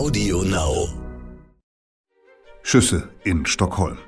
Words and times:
Audio 0.00 0.42
Now. 0.44 0.88
Schüsse 2.62 3.10
in 3.22 3.44
Stockholm. 3.44 3.98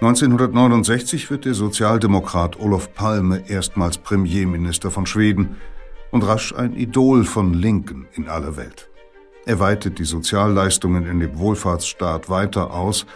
1969 0.00 1.30
wird 1.30 1.44
der 1.44 1.54
Sozialdemokrat 1.54 2.58
Olof 2.58 2.92
Palme 2.92 3.44
erstmals 3.46 3.98
Premierminister 3.98 4.90
von 4.90 5.06
Schweden 5.06 5.54
und 6.10 6.26
rasch 6.26 6.52
ein 6.52 6.74
Idol 6.74 7.22
von 7.22 7.54
Linken 7.54 8.08
in 8.14 8.28
aller 8.28 8.56
Welt. 8.56 8.90
Er 9.46 9.60
weitet 9.60 10.00
die 10.00 10.04
Sozialleistungen 10.04 11.06
in 11.06 11.20
dem 11.20 11.38
Wohlfahrtsstaat 11.38 12.28
weiter 12.28 12.72
aus, 12.72 13.06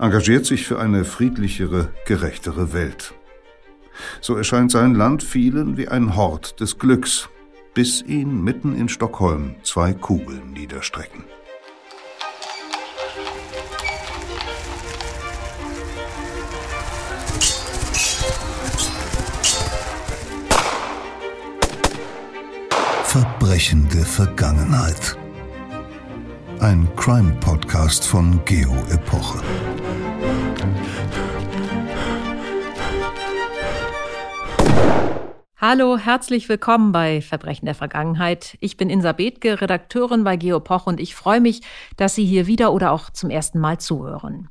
engagiert 0.00 0.44
sich 0.44 0.66
für 0.66 0.80
eine 0.80 1.04
friedlichere, 1.04 1.92
gerechtere 2.04 2.72
Welt. 2.72 3.14
So 4.20 4.34
erscheint 4.34 4.72
sein 4.72 4.96
Land 4.96 5.22
vielen 5.22 5.76
wie 5.76 5.86
ein 5.86 6.16
Hort 6.16 6.58
des 6.58 6.80
Glücks, 6.80 7.28
bis 7.74 8.02
ihn 8.02 8.42
mitten 8.42 8.76
in 8.76 8.88
Stockholm 8.88 9.56
zwei 9.64 9.92
Kugeln 9.92 10.52
niederstrecken. 10.52 11.24
Verbrechende 23.02 24.04
Vergangenheit. 24.04 25.16
Ein 26.60 26.88
Crime-Podcast 26.96 28.06
von 28.06 28.44
Geo 28.44 28.74
Epoche. 28.90 29.42
Hallo, 35.66 35.96
herzlich 35.96 36.50
willkommen 36.50 36.92
bei 36.92 37.22
Verbrechen 37.22 37.64
der 37.64 37.74
Vergangenheit. 37.74 38.58
Ich 38.60 38.76
bin 38.76 38.90
Insa 38.90 39.12
Bethke, 39.12 39.62
Redakteurin 39.62 40.22
bei 40.22 40.36
Geopoch 40.36 40.86
und 40.86 41.00
ich 41.00 41.14
freue 41.14 41.40
mich, 41.40 41.62
dass 41.96 42.14
Sie 42.14 42.26
hier 42.26 42.46
wieder 42.46 42.70
oder 42.70 42.92
auch 42.92 43.08
zum 43.08 43.30
ersten 43.30 43.60
Mal 43.60 43.80
zuhören. 43.80 44.50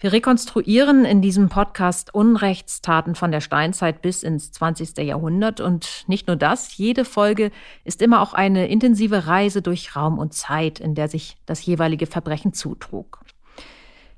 Wir 0.00 0.14
rekonstruieren 0.14 1.04
in 1.04 1.20
diesem 1.20 1.50
Podcast 1.50 2.14
Unrechtstaten 2.14 3.14
von 3.14 3.32
der 3.32 3.42
Steinzeit 3.42 4.00
bis 4.00 4.22
ins 4.22 4.50
20. 4.52 4.96
Jahrhundert 5.04 5.60
und 5.60 6.04
nicht 6.06 6.26
nur 6.26 6.36
das, 6.36 6.78
jede 6.78 7.04
Folge 7.04 7.50
ist 7.84 8.00
immer 8.00 8.22
auch 8.22 8.32
eine 8.32 8.66
intensive 8.66 9.26
Reise 9.26 9.60
durch 9.60 9.94
Raum 9.94 10.18
und 10.18 10.32
Zeit, 10.32 10.80
in 10.80 10.94
der 10.94 11.08
sich 11.08 11.36
das 11.44 11.66
jeweilige 11.66 12.06
Verbrechen 12.06 12.54
zutrug. 12.54 13.20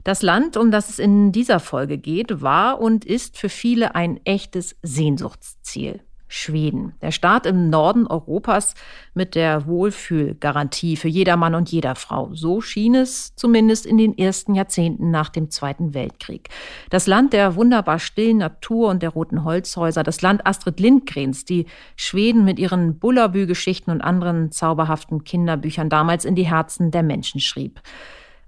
Das 0.04 0.22
Land, 0.22 0.56
um 0.56 0.70
das 0.70 0.88
es 0.88 1.00
in 1.00 1.32
dieser 1.32 1.58
Folge 1.58 1.98
geht, 1.98 2.42
war 2.42 2.80
und 2.80 3.04
ist 3.04 3.36
für 3.36 3.48
viele 3.48 3.96
ein 3.96 4.20
echtes 4.24 4.76
Sehnsuchtsziel. 4.82 6.00
Schweden. 6.28 6.92
Der 7.00 7.10
Staat 7.10 7.46
im 7.46 7.70
Norden 7.70 8.06
Europas 8.06 8.74
mit 9.14 9.34
der 9.34 9.66
Wohlfühlgarantie 9.66 10.96
für 10.96 11.08
jeder 11.08 11.36
Mann 11.36 11.54
und 11.54 11.70
jeder 11.70 11.94
Frau. 11.94 12.30
So 12.34 12.60
schien 12.60 12.94
es 12.94 13.34
zumindest 13.34 13.86
in 13.86 13.96
den 13.96 14.16
ersten 14.16 14.54
Jahrzehnten 14.54 15.10
nach 15.10 15.30
dem 15.30 15.50
Zweiten 15.50 15.94
Weltkrieg. 15.94 16.50
Das 16.90 17.06
Land 17.06 17.32
der 17.32 17.56
wunderbar 17.56 17.98
stillen 17.98 18.38
Natur 18.38 18.88
und 18.90 19.02
der 19.02 19.10
roten 19.10 19.42
Holzhäuser. 19.44 20.02
Das 20.02 20.20
Land 20.20 20.46
Astrid 20.46 20.78
Lindgrens, 20.80 21.46
die 21.46 21.66
Schweden 21.96 22.44
mit 22.44 22.58
ihren 22.58 22.98
Bullabü-Geschichten 22.98 23.90
und 23.90 24.02
anderen 24.02 24.52
zauberhaften 24.52 25.24
Kinderbüchern 25.24 25.88
damals 25.88 26.24
in 26.26 26.34
die 26.34 26.46
Herzen 26.46 26.90
der 26.90 27.02
Menschen 27.02 27.40
schrieb. 27.40 27.80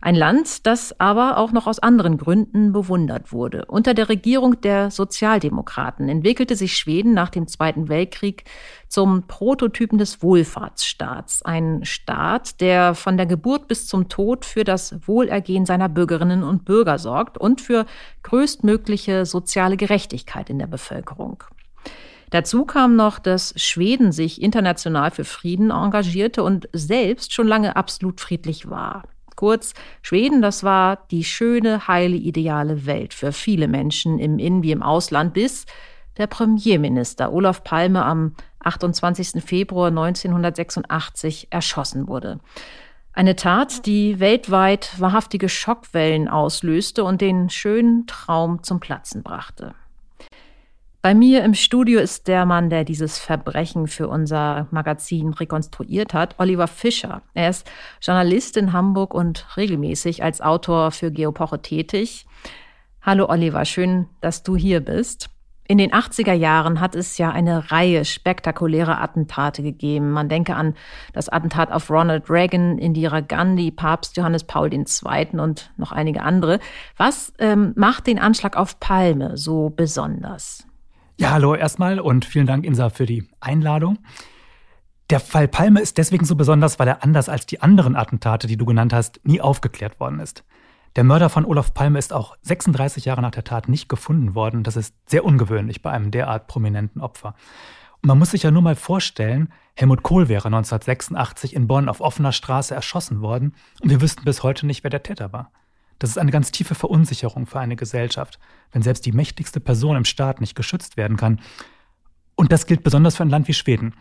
Ein 0.03 0.15
Land, 0.15 0.67
das 0.67 0.99
aber 0.99 1.37
auch 1.37 1.53
noch 1.53 1.67
aus 1.67 1.79
anderen 1.79 2.17
Gründen 2.17 2.73
bewundert 2.73 3.33
wurde. 3.33 3.67
Unter 3.67 3.93
der 3.93 4.09
Regierung 4.09 4.61
der 4.63 4.91
Sozialdemokraten 4.91 6.09
entwickelte 6.09 6.57
sich 6.57 6.77
Schweden 6.77 7.13
nach 7.13 7.29
dem 7.29 7.47
Zweiten 7.47 7.91
Weltkrieg 7.91 8.45
zum 8.89 9.27
Prototypen 9.27 9.99
des 9.99 10.23
Wohlfahrtsstaats. 10.23 11.43
Ein 11.43 11.85
Staat, 11.85 12.63
der 12.63 12.95
von 12.95 13.19
der 13.19 13.27
Geburt 13.27 13.69
bis 13.69 13.87
zum 13.87 14.09
Tod 14.09 14.47
für 14.47 14.65
das 14.65 15.07
Wohlergehen 15.07 15.67
seiner 15.67 15.91
Bürgerinnen 15.91 16.45
und 16.45 16.65
Bürger 16.65 16.99
sorgt 16.99 17.37
und 17.37 17.61
für 17.61 17.85
größtmögliche 18.23 19.27
soziale 19.27 19.77
Gerechtigkeit 19.77 20.49
in 20.49 20.59
der 20.59 20.67
Bevölkerung. 20.67 21.45
Dazu 22.31 22.65
kam 22.65 22.97
noch, 22.97 23.19
dass 23.19 23.53
Schweden 23.57 24.13
sich 24.13 24.41
international 24.41 25.11
für 25.11 25.25
Frieden 25.25 25.71
engagierte 25.71 26.43
und 26.43 26.69
selbst 26.73 27.35
schon 27.35 27.49
lange 27.49 27.77
absolut 27.77 28.21
friedlich 28.21 28.71
war. 28.71 29.03
Kurz, 29.41 29.73
Schweden, 30.03 30.43
das 30.43 30.65
war 30.65 31.07
die 31.11 31.25
schöne, 31.25 31.89
heile, 31.89 32.17
ideale 32.17 32.85
Welt 32.85 33.15
für 33.15 33.33
viele 33.33 33.69
Menschen 33.69 34.19
im 34.19 34.39
In- 34.39 34.63
wie 34.63 34.71
im 34.71 34.83
Ausland, 34.83 35.33
bis 35.33 35.65
der 36.19 36.27
Premierminister 36.27 37.33
Olaf 37.33 37.65
Palme 37.65 38.05
am 38.05 38.35
28. 38.59 39.43
Februar 39.43 39.89
1986 39.89 41.49
erschossen 41.49 42.07
wurde. 42.07 42.41
Eine 43.15 43.35
Tat, 43.35 43.87
die 43.87 44.21
weltweit 44.21 45.01
wahrhaftige 45.01 45.49
Schockwellen 45.49 46.29
auslöste 46.29 47.03
und 47.03 47.23
den 47.23 47.49
schönen 47.49 48.07
Traum 48.07 48.63
zum 48.63 48.79
Platzen 48.79 49.23
brachte. 49.23 49.75
Bei 51.03 51.15
mir 51.15 51.45
im 51.45 51.55
Studio 51.55 51.99
ist 51.99 52.29
der 52.29 52.45
Mann, 52.45 52.69
der 52.69 52.85
dieses 52.85 53.19
Verbrechen 53.19 53.87
für 53.87 54.07
unser 54.07 54.67
Magazin 54.71 55.33
rekonstruiert 55.33 56.13
hat, 56.13 56.35
Oliver 56.39 56.69
Fischer. 56.69 57.23
Er 57.33 57.49
ist 57.49 57.67
Journalist 58.03 58.59
in 58.59 58.75
Hamburg 58.75 59.15
und 59.15 59.47
regelmäßig 59.57 60.23
als 60.23 60.43
Autor 60.43 60.91
für 60.91 61.11
Geopoche 61.11 61.63
tätig. 61.63 62.27
Hallo 63.01 63.31
Oliver, 63.31 63.65
schön, 63.65 64.09
dass 64.21 64.43
du 64.43 64.57
hier 64.57 64.81
bist. 64.81 65.31
In 65.67 65.79
den 65.79 65.93
80er 65.93 66.35
Jahren 66.35 66.81
hat 66.81 66.95
es 66.95 67.17
ja 67.17 67.31
eine 67.31 67.71
Reihe 67.71 68.05
spektakulärer 68.05 69.01
Attentate 69.01 69.63
gegeben. 69.63 70.11
Man 70.11 70.29
denke 70.29 70.55
an 70.55 70.75
das 71.15 71.31
Attentat 71.31 71.73
auf 71.73 71.89
Ronald 71.89 72.29
Reagan, 72.29 72.77
Indira 72.77 73.21
Gandhi, 73.21 73.71
Papst 73.71 74.19
Johannes 74.19 74.45
Paul 74.45 74.71
II. 74.75 74.85
und 75.41 75.71
noch 75.79 75.93
einige 75.93 76.25
andere. 76.25 76.59
Was 76.99 77.33
ähm, 77.39 77.73
macht 77.75 78.07
den 78.07 78.19
Anschlag 78.19 78.55
auf 78.55 78.81
Palme 78.81 79.39
so 79.39 79.71
besonders? 79.71 80.67
Ja, 81.21 81.33
hallo 81.33 81.55
erstmal 81.55 82.01
und 82.01 82.25
vielen 82.25 82.47
Dank, 82.47 82.65
Insa, 82.65 82.89
für 82.89 83.05
die 83.05 83.29
Einladung. 83.41 83.99
Der 85.11 85.21
Fall 85.21 85.49
Palme 85.49 85.83
ist 85.83 85.99
deswegen 85.99 86.25
so 86.25 86.35
besonders, 86.35 86.79
weil 86.79 86.89
er 86.89 87.03
anders 87.05 87.29
als 87.29 87.45
die 87.45 87.61
anderen 87.61 87.95
Attentate, 87.95 88.47
die 88.47 88.57
du 88.57 88.65
genannt 88.65 88.95
hast, 88.95 89.21
nie 89.23 89.39
aufgeklärt 89.39 90.01
worden 90.01 90.19
ist. 90.19 90.45
Der 90.97 91.05
Mörder 91.05 91.29
von 91.29 91.45
Olaf 91.45 91.75
Palme 91.75 91.99
ist 91.99 92.15
auch 92.15 92.39
36 92.41 93.05
Jahre 93.05 93.21
nach 93.21 93.33
der 93.33 93.45
Tat 93.45 93.69
nicht 93.69 93.91
gefunden 93.91 94.35
worden. 94.35 94.63
Das 94.63 94.77
ist 94.77 94.95
sehr 95.11 95.27
ungewöhnlich 95.27 95.83
bei 95.83 95.91
einem 95.91 96.11
derart 96.11 96.47
prominenten 96.47 97.03
Opfer. 97.03 97.35
Und 98.01 98.07
man 98.07 98.19
muss 98.19 98.31
sich 98.31 98.45
ja 98.45 98.51
nur 98.51 98.63
mal 98.63 98.75
vorstellen, 98.75 99.53
Helmut 99.77 100.03
Kohl 100.03 100.31
wäre 100.31 100.47
1986 100.47 101.55
in 101.55 101.67
Bonn 101.67 101.91
auf 101.91 102.01
offener 102.01 102.33
Straße 102.33 102.75
erschossen 102.75 103.21
worden 103.21 103.55
und 103.83 103.91
wir 103.91 104.01
wüssten 104.01 104.25
bis 104.25 104.43
heute 104.43 104.65
nicht, 104.65 104.85
wer 104.85 104.91
der 104.91 105.03
Täter 105.03 105.35
war. 105.35 105.53
Das 106.01 106.11
ist 106.11 106.19
eine 106.19 106.33
ganz 106.33 106.51
tiefe 106.51 106.75
Verunsicherung 106.75 107.47
für 107.47 107.61
eine 107.61 107.77
Gesellschaft, 107.77 108.41
wenn 108.73 108.83
selbst 108.83 109.07
die 109.07 109.13
mächtigste 109.13 109.61
Person 109.61 109.97
im 109.97 110.07
Staat 110.07 110.41
nicht 110.41 110.57
geschützt 110.57 110.97
werden 110.97 111.17
kann. 111.17 111.41
Und 112.35 112.51
das 112.51 112.67
gilt 112.67 112.83
besonders 112.83 113.17
für 113.17 113.23
ein 113.23 113.31
Land 113.31 113.47
wie 113.49 113.55
Schweden. 113.55 113.95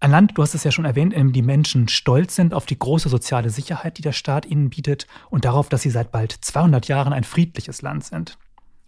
Ein 0.00 0.10
Land, 0.10 0.32
du 0.38 0.42
hast 0.42 0.54
es 0.54 0.64
ja 0.64 0.70
schon 0.70 0.86
erwähnt, 0.86 1.12
in 1.12 1.28
dem 1.28 1.32
die 1.32 1.42
Menschen 1.42 1.88
stolz 1.88 2.34
sind 2.34 2.54
auf 2.54 2.64
die 2.64 2.78
große 2.78 3.10
soziale 3.10 3.50
Sicherheit, 3.50 3.98
die 3.98 4.02
der 4.02 4.12
Staat 4.12 4.46
ihnen 4.46 4.70
bietet 4.70 5.06
und 5.28 5.44
darauf, 5.44 5.68
dass 5.68 5.82
sie 5.82 5.90
seit 5.90 6.12
bald 6.12 6.32
200 6.32 6.88
Jahren 6.88 7.12
ein 7.12 7.24
friedliches 7.24 7.82
Land 7.82 8.04
sind. 8.04 8.38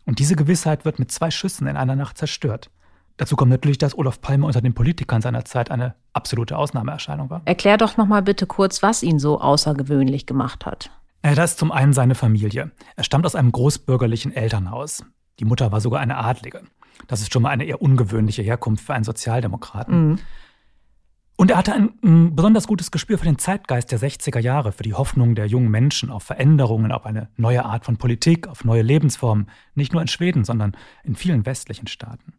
Und 0.07 0.19
diese 0.19 0.35
Gewissheit 0.35 0.87
wird 0.87 0.99
mit 0.99 1.13
zwei 1.13 1.31
Schüssen 1.31 1.67
in 1.67 1.77
einer 1.77 1.95
Nacht 1.95 2.17
zerstört. 2.17 2.71
Dazu 3.19 3.37
kommt 3.37 3.51
natürlich, 3.51 3.77
dass 3.77 3.99
Olaf 3.99 4.23
Palme 4.23 4.47
unter 4.47 4.63
den 4.63 4.73
Politikern 4.73 5.21
seiner 5.21 5.45
Zeit 5.45 5.71
eine 5.71 5.95
absolute 6.15 6.57
Ausnahmeerscheinung 6.57 7.29
war. 7.29 7.43
Erklär 7.45 7.77
doch 7.77 7.99
noch 7.99 8.07
mal 8.07 8.23
bitte 8.23 8.47
kurz, 8.47 8.83
was 8.83 9.03
ihn 9.03 9.19
so 9.19 9.43
außergewöhnlich 9.43 10.25
gemacht 10.25 10.65
hat. 10.65 10.91
Äh, 11.23 11.35
das 11.35 11.53
ist 11.53 11.59
zum 11.59 11.73
einen 11.73 11.93
seine 11.93 12.15
Familie. 12.15 12.71
Er 12.97 13.05
stammt 13.05 13.27
aus 13.27 13.35
einem 13.35 13.53
großbürgerlichen 13.53 14.33
Elternhaus. 14.33 15.05
Die 15.39 15.45
Mutter 15.45 15.73
war 15.73 15.81
sogar 15.81 16.01
eine 16.01 16.17
Adlige. 16.19 16.63
Das 17.07 17.21
ist 17.21 17.33
schon 17.33 17.43
mal 17.43 17.51
eine 17.51 17.65
eher 17.65 17.81
ungewöhnliche 17.83 18.43
Herkunft 18.43 18.85
für 18.85 18.95
einen 18.95 19.05
Sozialdemokraten. 19.05 20.11
Mhm. 20.11 20.19
Und 21.37 21.51
er 21.51 21.57
hatte 21.57 21.73
ein, 21.73 21.95
ein, 22.05 22.37
besonders 22.37 22.67
gutes 22.67 22.91
Gespür 22.91 23.17
für 23.17 23.25
den 23.25 23.39
Zeitgeist 23.39 23.91
der 23.91 23.99
60er 23.99 24.41
Jahre, 24.41 24.73
für 24.73 24.83
die 24.83 24.93
Hoffnungen 24.93 25.35
der 25.35 25.47
jungen 25.47 25.71
Menschen 25.71 26.11
auf 26.11 26.23
Veränderungen, 26.23 26.93
auf 26.93 27.07
eine 27.07 27.31
neue 27.39 27.65
Art 27.65 27.87
von 27.87 27.97
Politik, 27.97 28.47
auf 28.47 28.65
neue 28.65 28.83
Lebensformen, 28.83 29.49
nicht 29.75 29.95
nur 29.95 30.03
in 30.03 30.09
Schweden, 30.09 30.45
sondern 30.45 30.77
in 31.03 31.17
vielen 31.17 31.47
westlichen 31.47 31.87
Staaten. 31.87 32.35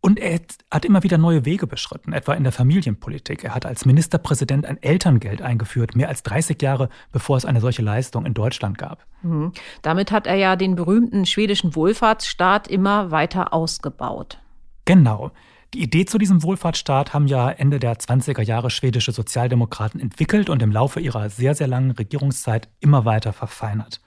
Und 0.00 0.18
er 0.20 0.40
hat 0.70 0.84
immer 0.84 1.02
wieder 1.02 1.18
neue 1.18 1.44
Wege 1.44 1.66
beschritten, 1.66 2.12
etwa 2.12 2.34
in 2.34 2.44
der 2.44 2.52
Familienpolitik. 2.52 3.42
Er 3.42 3.54
hat 3.54 3.66
als 3.66 3.84
Ministerpräsident 3.84 4.64
ein 4.64 4.80
Elterngeld 4.80 5.42
eingeführt, 5.42 5.96
mehr 5.96 6.08
als 6.08 6.22
30 6.22 6.62
Jahre 6.62 6.88
bevor 7.10 7.36
es 7.36 7.44
eine 7.44 7.60
solche 7.60 7.82
Leistung 7.82 8.24
in 8.24 8.34
Deutschland 8.34 8.78
gab. 8.78 9.04
Mhm. 9.22 9.52
Damit 9.82 10.12
hat 10.12 10.26
er 10.26 10.36
ja 10.36 10.54
den 10.54 10.76
berühmten 10.76 11.26
schwedischen 11.26 11.74
Wohlfahrtsstaat 11.74 12.68
immer 12.68 13.10
weiter 13.10 13.52
ausgebaut. 13.52 14.38
Genau. 14.84 15.32
Die 15.74 15.82
Idee 15.82 16.06
zu 16.06 16.16
diesem 16.16 16.42
Wohlfahrtsstaat 16.42 17.12
haben 17.12 17.26
ja 17.26 17.50
Ende 17.50 17.78
der 17.78 17.98
20er 17.98 18.42
Jahre 18.42 18.70
schwedische 18.70 19.12
Sozialdemokraten 19.12 20.00
entwickelt 20.00 20.48
und 20.48 20.62
im 20.62 20.72
Laufe 20.72 21.00
ihrer 21.00 21.28
sehr, 21.28 21.54
sehr 21.54 21.66
langen 21.66 21.90
Regierungszeit 21.90 22.68
immer 22.80 23.04
weiter 23.04 23.34
verfeinert. 23.34 24.00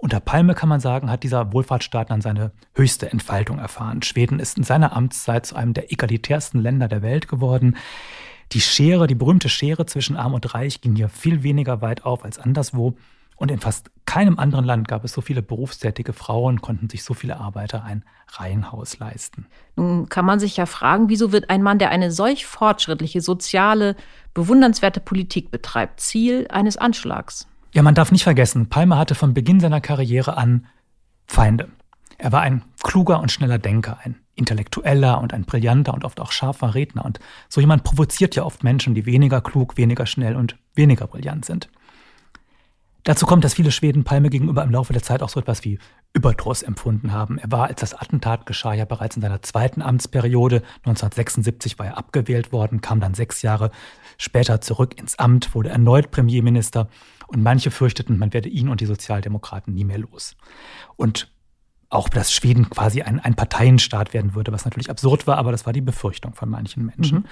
Unter 0.00 0.20
Palme 0.20 0.54
kann 0.54 0.68
man 0.68 0.78
sagen, 0.78 1.10
hat 1.10 1.24
dieser 1.24 1.52
Wohlfahrtsstaat 1.52 2.10
dann 2.10 2.20
seine 2.20 2.52
höchste 2.74 3.10
Entfaltung 3.10 3.58
erfahren. 3.58 4.02
Schweden 4.02 4.38
ist 4.38 4.56
in 4.56 4.62
seiner 4.62 4.96
Amtszeit 4.96 5.44
zu 5.44 5.56
einem 5.56 5.74
der 5.74 5.92
egalitärsten 5.92 6.60
Länder 6.60 6.86
der 6.86 7.02
Welt 7.02 7.26
geworden. 7.26 7.76
Die 8.52 8.60
Schere, 8.60 9.08
die 9.08 9.16
berühmte 9.16 9.48
Schere 9.48 9.86
zwischen 9.86 10.16
Arm 10.16 10.34
und 10.34 10.54
Reich 10.54 10.80
ging 10.80 10.94
hier 10.94 11.08
viel 11.08 11.42
weniger 11.42 11.82
weit 11.82 12.04
auf 12.04 12.24
als 12.24 12.38
anderswo. 12.38 12.96
Und 13.36 13.50
in 13.50 13.60
fast 13.60 13.90
keinem 14.04 14.38
anderen 14.38 14.64
Land 14.64 14.88
gab 14.88 15.04
es 15.04 15.12
so 15.12 15.20
viele 15.20 15.42
berufstätige 15.42 16.12
Frauen, 16.12 16.60
konnten 16.60 16.88
sich 16.88 17.04
so 17.04 17.12
viele 17.12 17.36
Arbeiter 17.38 17.84
ein 17.84 18.04
Reihenhaus 18.28 18.98
leisten. 18.98 19.46
Nun 19.76 20.08
kann 20.08 20.24
man 20.24 20.40
sich 20.40 20.56
ja 20.56 20.66
fragen, 20.66 21.08
wieso 21.08 21.30
wird 21.30 21.50
ein 21.50 21.62
Mann, 21.62 21.78
der 21.78 21.90
eine 21.90 22.10
solch 22.10 22.46
fortschrittliche, 22.46 23.20
soziale, 23.20 23.96
bewundernswerte 24.32 25.00
Politik 25.00 25.50
betreibt, 25.50 26.00
Ziel 26.00 26.46
eines 26.50 26.76
Anschlags? 26.76 27.47
Ja, 27.72 27.82
man 27.82 27.94
darf 27.94 28.12
nicht 28.12 28.24
vergessen, 28.24 28.68
Palmer 28.68 28.98
hatte 28.98 29.14
von 29.14 29.34
Beginn 29.34 29.60
seiner 29.60 29.80
Karriere 29.80 30.36
an 30.36 30.66
Feinde. 31.26 31.68
Er 32.16 32.32
war 32.32 32.40
ein 32.40 32.64
kluger 32.82 33.20
und 33.20 33.30
schneller 33.30 33.58
Denker, 33.58 33.98
ein 34.02 34.16
intellektueller 34.34 35.20
und 35.20 35.34
ein 35.34 35.44
brillanter 35.44 35.94
und 35.94 36.04
oft 36.04 36.20
auch 36.20 36.32
scharfer 36.32 36.74
Redner. 36.74 37.04
Und 37.04 37.20
so 37.48 37.60
jemand 37.60 37.84
provoziert 37.84 38.34
ja 38.36 38.44
oft 38.44 38.64
Menschen, 38.64 38.94
die 38.94 39.06
weniger 39.06 39.40
klug, 39.40 39.76
weniger 39.76 40.06
schnell 40.06 40.34
und 40.34 40.56
weniger 40.74 41.06
brillant 41.06 41.44
sind. 41.44 41.68
Dazu 43.04 43.26
kommt, 43.26 43.44
dass 43.44 43.54
viele 43.54 43.70
Schweden 43.70 44.04
Palme 44.04 44.28
gegenüber 44.28 44.62
im 44.62 44.70
Laufe 44.70 44.92
der 44.92 45.02
Zeit 45.02 45.22
auch 45.22 45.28
so 45.28 45.40
etwas 45.40 45.64
wie 45.64 45.78
Überdruss 46.12 46.62
empfunden 46.62 47.12
haben. 47.12 47.38
Er 47.38 47.50
war, 47.50 47.68
als 47.68 47.80
das 47.80 47.94
Attentat 47.94 48.46
geschah, 48.46 48.74
ja 48.74 48.84
bereits 48.84 49.16
in 49.16 49.22
seiner 49.22 49.40
zweiten 49.42 49.82
Amtsperiode. 49.82 50.62
1976 50.84 51.78
war 51.78 51.86
er 51.86 51.98
abgewählt 51.98 52.52
worden, 52.52 52.80
kam 52.80 53.00
dann 53.00 53.14
sechs 53.14 53.42
Jahre 53.42 53.70
später 54.18 54.60
zurück 54.60 54.98
ins 54.98 55.18
Amt, 55.18 55.54
wurde 55.54 55.70
erneut 55.70 56.10
Premierminister 56.10 56.88
und 57.28 57.42
manche 57.42 57.70
fürchteten, 57.70 58.18
man 58.18 58.32
werde 58.32 58.48
ihn 58.48 58.68
und 58.68 58.80
die 58.80 58.86
Sozialdemokraten 58.86 59.74
nie 59.74 59.84
mehr 59.84 59.98
los. 59.98 60.36
Und 60.96 61.30
auch, 61.90 62.08
dass 62.08 62.32
Schweden 62.32 62.68
quasi 62.68 63.02
ein, 63.02 63.20
ein 63.20 63.34
Parteienstaat 63.34 64.12
werden 64.12 64.34
würde, 64.34 64.52
was 64.52 64.64
natürlich 64.64 64.90
absurd 64.90 65.26
war, 65.26 65.38
aber 65.38 65.52
das 65.52 65.64
war 65.64 65.72
die 65.72 65.80
Befürchtung 65.80 66.34
von 66.34 66.48
manchen 66.48 66.86
Menschen. 66.86 67.18
Mhm. 67.20 67.24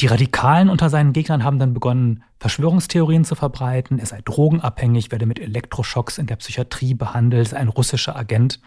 Die 0.00 0.06
Radikalen 0.06 0.70
unter 0.70 0.88
seinen 0.88 1.12
Gegnern 1.12 1.44
haben 1.44 1.58
dann 1.58 1.74
begonnen, 1.74 2.22
Verschwörungstheorien 2.38 3.24
zu 3.24 3.34
verbreiten. 3.34 3.98
Er 3.98 4.06
sei 4.06 4.22
drogenabhängig, 4.24 5.10
werde 5.10 5.26
mit 5.26 5.38
Elektroschocks 5.38 6.16
in 6.16 6.26
der 6.26 6.36
Psychiatrie 6.36 6.94
behandelt, 6.94 7.48
sei 7.48 7.58
ein 7.58 7.68
russischer 7.68 8.16
Agent. 8.16 8.60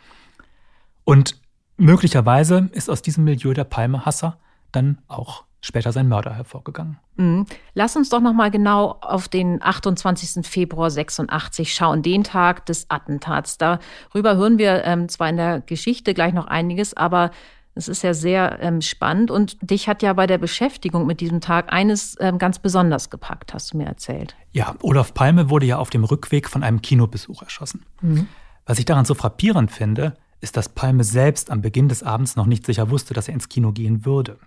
Und 1.06 1.42
möglicherweise 1.78 2.70
ist 2.74 2.90
aus 2.90 3.02
diesem 3.02 3.24
Milieu 3.24 3.54
der 3.54 3.64
Palmehasser 3.64 4.38
dann 4.72 5.00
auch 5.08 5.46
später 5.64 5.94
sein 5.94 6.10
Mörder 6.10 6.36
hervorgegangen. 6.36 7.00
Mhm. 7.16 7.46
Lass 7.74 7.96
uns 7.96 8.10
doch 8.10 8.20
noch 8.20 8.34
mal 8.34 8.52
genau 8.52 8.98
auf 9.02 9.30
den 9.30 9.64
28. 9.64 10.46
Februar 10.46 10.92
86 10.92 11.74
schauen, 11.74 12.04
den 12.04 12.24
Tag 12.24 12.66
des 12.66 12.90
Attentats. 12.90 13.58
Darüber 13.58 14.36
hören 14.36 14.58
wir 14.58 14.84
ähm, 14.84 15.08
zwar 15.08 15.30
in 15.30 15.38
der 15.38 15.62
Geschichte 15.62 16.14
gleich 16.14 16.34
noch 16.34 16.48
einiges, 16.48 16.96
aber 16.96 17.32
es 17.76 17.88
ist 17.88 18.04
ja 18.04 18.14
sehr 18.14 18.60
ähm, 18.62 18.82
spannend 18.82 19.32
und 19.32 19.58
dich 19.62 19.88
hat 19.88 20.04
ja 20.04 20.14
bei 20.14 20.28
der 20.28 20.38
Beschäftigung 20.38 21.08
mit 21.08 21.22
diesem 21.22 21.40
Tag 21.40 21.72
eines 21.72 22.18
ähm, 22.20 22.38
ganz 22.38 22.60
besonders 22.60 23.10
gepackt, 23.10 23.54
hast 23.54 23.74
du 23.74 23.78
mir 23.78 23.86
erzählt. 23.86 24.36
Ja, 24.52 24.76
Olaf 24.82 25.14
Palme 25.14 25.50
wurde 25.50 25.66
ja 25.66 25.78
auf 25.78 25.90
dem 25.90 26.04
Rückweg 26.04 26.50
von 26.50 26.62
einem 26.62 26.82
Kinobesuch 26.82 27.42
erschossen. 27.42 27.86
Mhm. 28.02 28.28
Was 28.66 28.80
ich 28.80 28.86
daran 28.86 29.06
so 29.06 29.16
frappierend 29.16 29.72
finde, 29.72 30.16
ist, 30.42 30.58
dass 30.58 30.70
Palme 30.70 31.06
selbst 31.06 31.50
am 31.50 31.62
Beginn 31.62 31.88
des 31.88 32.04
Abends 32.04 32.36
noch 32.36 32.46
nicht 32.46 32.66
sicher 32.66 32.90
wusste, 32.90 33.14
dass 33.14 33.30
er 33.30 33.34
ins 33.34 33.48
Kino 33.48 33.72
gehen 33.72 34.06
würde. 34.06 34.38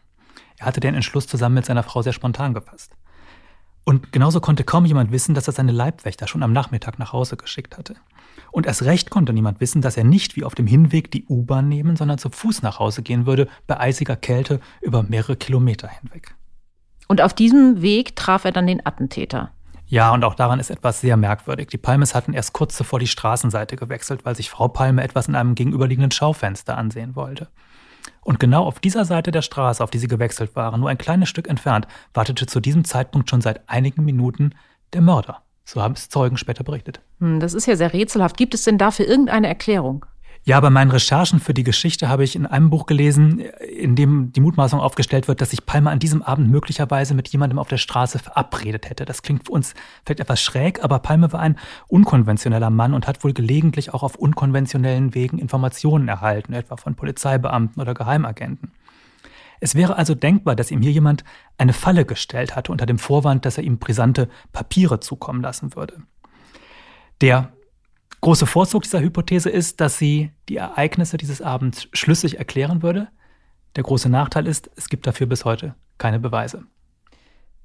Er 0.59 0.67
hatte 0.67 0.81
den 0.81 0.95
Entschluss 0.95 1.27
zusammen 1.27 1.57
mit 1.57 1.67
seiner 1.67 1.83
Frau 1.83 2.03
sehr 2.03 2.13
spontan 2.13 2.55
gefasst. 2.55 2.97
Und 3.85 4.13
genauso 4.13 4.41
konnte 4.41 4.65
kaum 4.65 4.85
jemand 4.85 5.13
wissen, 5.13 5.35
dass 5.35 5.47
er 5.47 5.53
seine 5.53 5.71
Leibwächter 5.71 6.27
schon 6.27 6.43
am 6.43 6.53
Nachmittag 6.53 6.99
nach 6.99 7.13
Hause 7.13 7.37
geschickt 7.37 7.79
hatte. 7.79 7.95
Und 8.51 8.67
erst 8.67 8.83
recht 8.83 9.11
konnte 9.11 9.33
niemand 9.33 9.61
wissen, 9.61 9.81
dass 9.81 9.97
er 9.97 10.03
nicht 10.03 10.35
wie 10.35 10.45
auf 10.45 10.57
dem 10.57 10.67
Hinweg 10.67 11.11
die 11.13 11.25
U-Bahn 11.27 11.69
nehmen, 11.69 11.95
sondern 11.95 12.19
zu 12.19 12.31
Fuß 12.31 12.63
nach 12.63 12.81
Hause 12.81 13.03
gehen 13.03 13.27
würde, 13.27 13.49
bei 13.69 13.79
eisiger 13.79 14.17
Kälte 14.17 14.61
über 14.81 15.05
mehrere 15.05 15.37
Kilometer 15.37 15.89
hinweg. 15.89 16.35
Und 17.07 17.21
auf 17.21 17.33
diesem 17.33 17.81
Weg 17.81 18.17
traf 18.17 18.45
er 18.45 18.51
dann 18.51 18.67
den 18.67 18.85
Attentäter. 18.85 19.53
Ja, 19.87 20.13
und 20.13 20.25
auch 20.25 20.35
daran 20.35 20.59
ist 20.59 20.71
etwas 20.71 21.01
sehr 21.01 21.17
merkwürdig. 21.17 21.69
Die 21.69 21.79
Palmes 21.79 22.15
hatten 22.15 22.33
erst 22.33 22.53
kurz 22.53 22.77
zuvor 22.77 22.99
die 22.99 23.07
Straßenseite 23.07 23.77
gewechselt, 23.77 24.25
weil 24.25 24.35
sich 24.35 24.51
Frau 24.51 24.67
Palme 24.67 25.05
etwas 25.05 25.29
in 25.29 25.37
einem 25.37 25.55
gegenüberliegenden 25.55 26.11
Schaufenster 26.11 26.77
ansehen 26.77 27.15
wollte. 27.15 27.49
Und 28.27 28.41
genau 28.41 28.65
auf 28.65 28.81
dieser 28.81 29.05
Seite 29.05 29.31
der 29.31 29.41
Straße, 29.41 29.83
auf 29.85 29.91
die 29.91 29.99
sie 29.99 30.09
gewechselt 30.09 30.57
waren, 30.57 30.81
nur 30.81 30.89
ein 30.89 30.99
kleines 30.99 31.29
Stück 31.29 31.47
entfernt, 31.47 31.87
wartete 32.13 32.47
zu 32.47 32.59
diesem 32.59 32.85
Zeitpunkt 32.85 33.31
schon 33.31 33.41
seit 33.41 33.69
einigen 33.69 34.05
Minuten 34.05 34.51
der 34.93 35.01
Mörder. 35.01 35.43
So 35.65 35.81
haben 35.81 35.95
es 35.95 36.09
Zeugen 36.09 36.37
später 36.37 36.65
berichtet. 36.65 37.01
Hm, 37.21 37.39
das 37.39 37.55
ist 37.55 37.67
ja 37.67 37.77
sehr 37.77 37.93
rätselhaft. 37.93 38.37
Gibt 38.37 38.55
es 38.55 38.65
denn 38.65 38.79
dafür 38.79 39.07
irgendeine 39.07 39.47
Erklärung? 39.47 40.07
Ja, 40.49 40.61
bei 40.61 40.71
meinen 40.71 40.93
Recherchen 40.93 41.41
für 41.41 41.55
die 41.55 41.65
Geschichte 41.65 42.09
habe 42.09 42.23
ich 42.23 42.37
in 42.37 42.47
einem 42.47 42.71
Buch 42.71 42.87
gelesen, 42.87 43.41
in 43.41 43.97
dem 43.97 44.31
die 44.31 44.41
Mutmaßung 44.41 44.79
aufgestellt 44.79 45.27
wird, 45.27 45.41
dass 45.41 45.51
sich 45.51 45.67
Palmer 45.67 45.91
an 45.91 45.99
diesem 45.99 46.23
Abend 46.23 46.49
möglicherweise 46.53 47.15
mit 47.15 47.27
jemandem 47.27 47.59
auf 47.59 47.67
der 47.67 47.79
Straße 47.79 48.21
verabredet 48.21 48.89
hätte. 48.89 49.05
Das 49.05 49.23
klingt 49.23 49.47
für 49.47 49.51
uns 49.51 49.75
vielleicht 50.05 50.21
etwas 50.21 50.41
schräg, 50.41 50.85
aber 50.85 51.01
Palmer 51.01 51.33
war 51.33 51.41
ein 51.41 51.59
unkonventioneller 51.89 52.71
Mann 52.71 52.95
und 52.95 53.09
hat 53.09 53.25
wohl 53.25 53.33
gelegentlich 53.33 53.93
auch 53.93 54.05
auf 54.05 54.15
unkonventionellen 54.15 55.17
Wegen 55.17 55.41
Informationen 55.41 56.07
erhalten, 56.07 56.53
etwa 56.53 56.77
von 56.77 56.95
Polizeibeamten 56.95 57.83
oder 57.83 57.95
Geheimagenten. 57.95 58.71
Es 59.59 59.75
wäre 59.75 59.97
also 59.97 60.15
denkbar, 60.15 60.55
dass 60.55 60.71
ihm 60.71 60.81
hier 60.81 60.93
jemand 60.93 61.25
eine 61.59 61.73
Falle 61.73 62.05
gestellt 62.05 62.55
hatte 62.55 62.71
unter 62.71 62.87
dem 62.87 63.01
Vorwand, 63.01 63.45
dass 63.47 63.59
er 63.59 63.65
ihm 63.65 63.79
brisante 63.79 64.29
Papiere 64.53 65.01
zukommen 65.01 65.43
lassen 65.43 65.75
würde. 65.75 66.03
Der 67.21 67.51
große 68.27 68.47
Vorzug 68.47 68.83
dieser 68.83 68.99
Hypothese 68.99 69.51
ist, 69.51 69.81
dass 69.81 69.99
sie 69.99 70.33
die 70.49 70.57
Ereignisse 70.57 71.17
dieses 71.17 71.41
Abends 71.41 71.87
schlüssig 71.93 72.39
erklären 72.39 72.83
würde. 72.83 73.07
Der 73.77 73.85
große 73.85 74.09
Nachteil 74.09 74.49
ist, 74.49 74.69
es 74.75 74.89
gibt 74.89 75.07
dafür 75.07 75.29
bis 75.29 75.45
heute 75.45 75.77
keine 75.97 76.19
Beweise. 76.19 76.65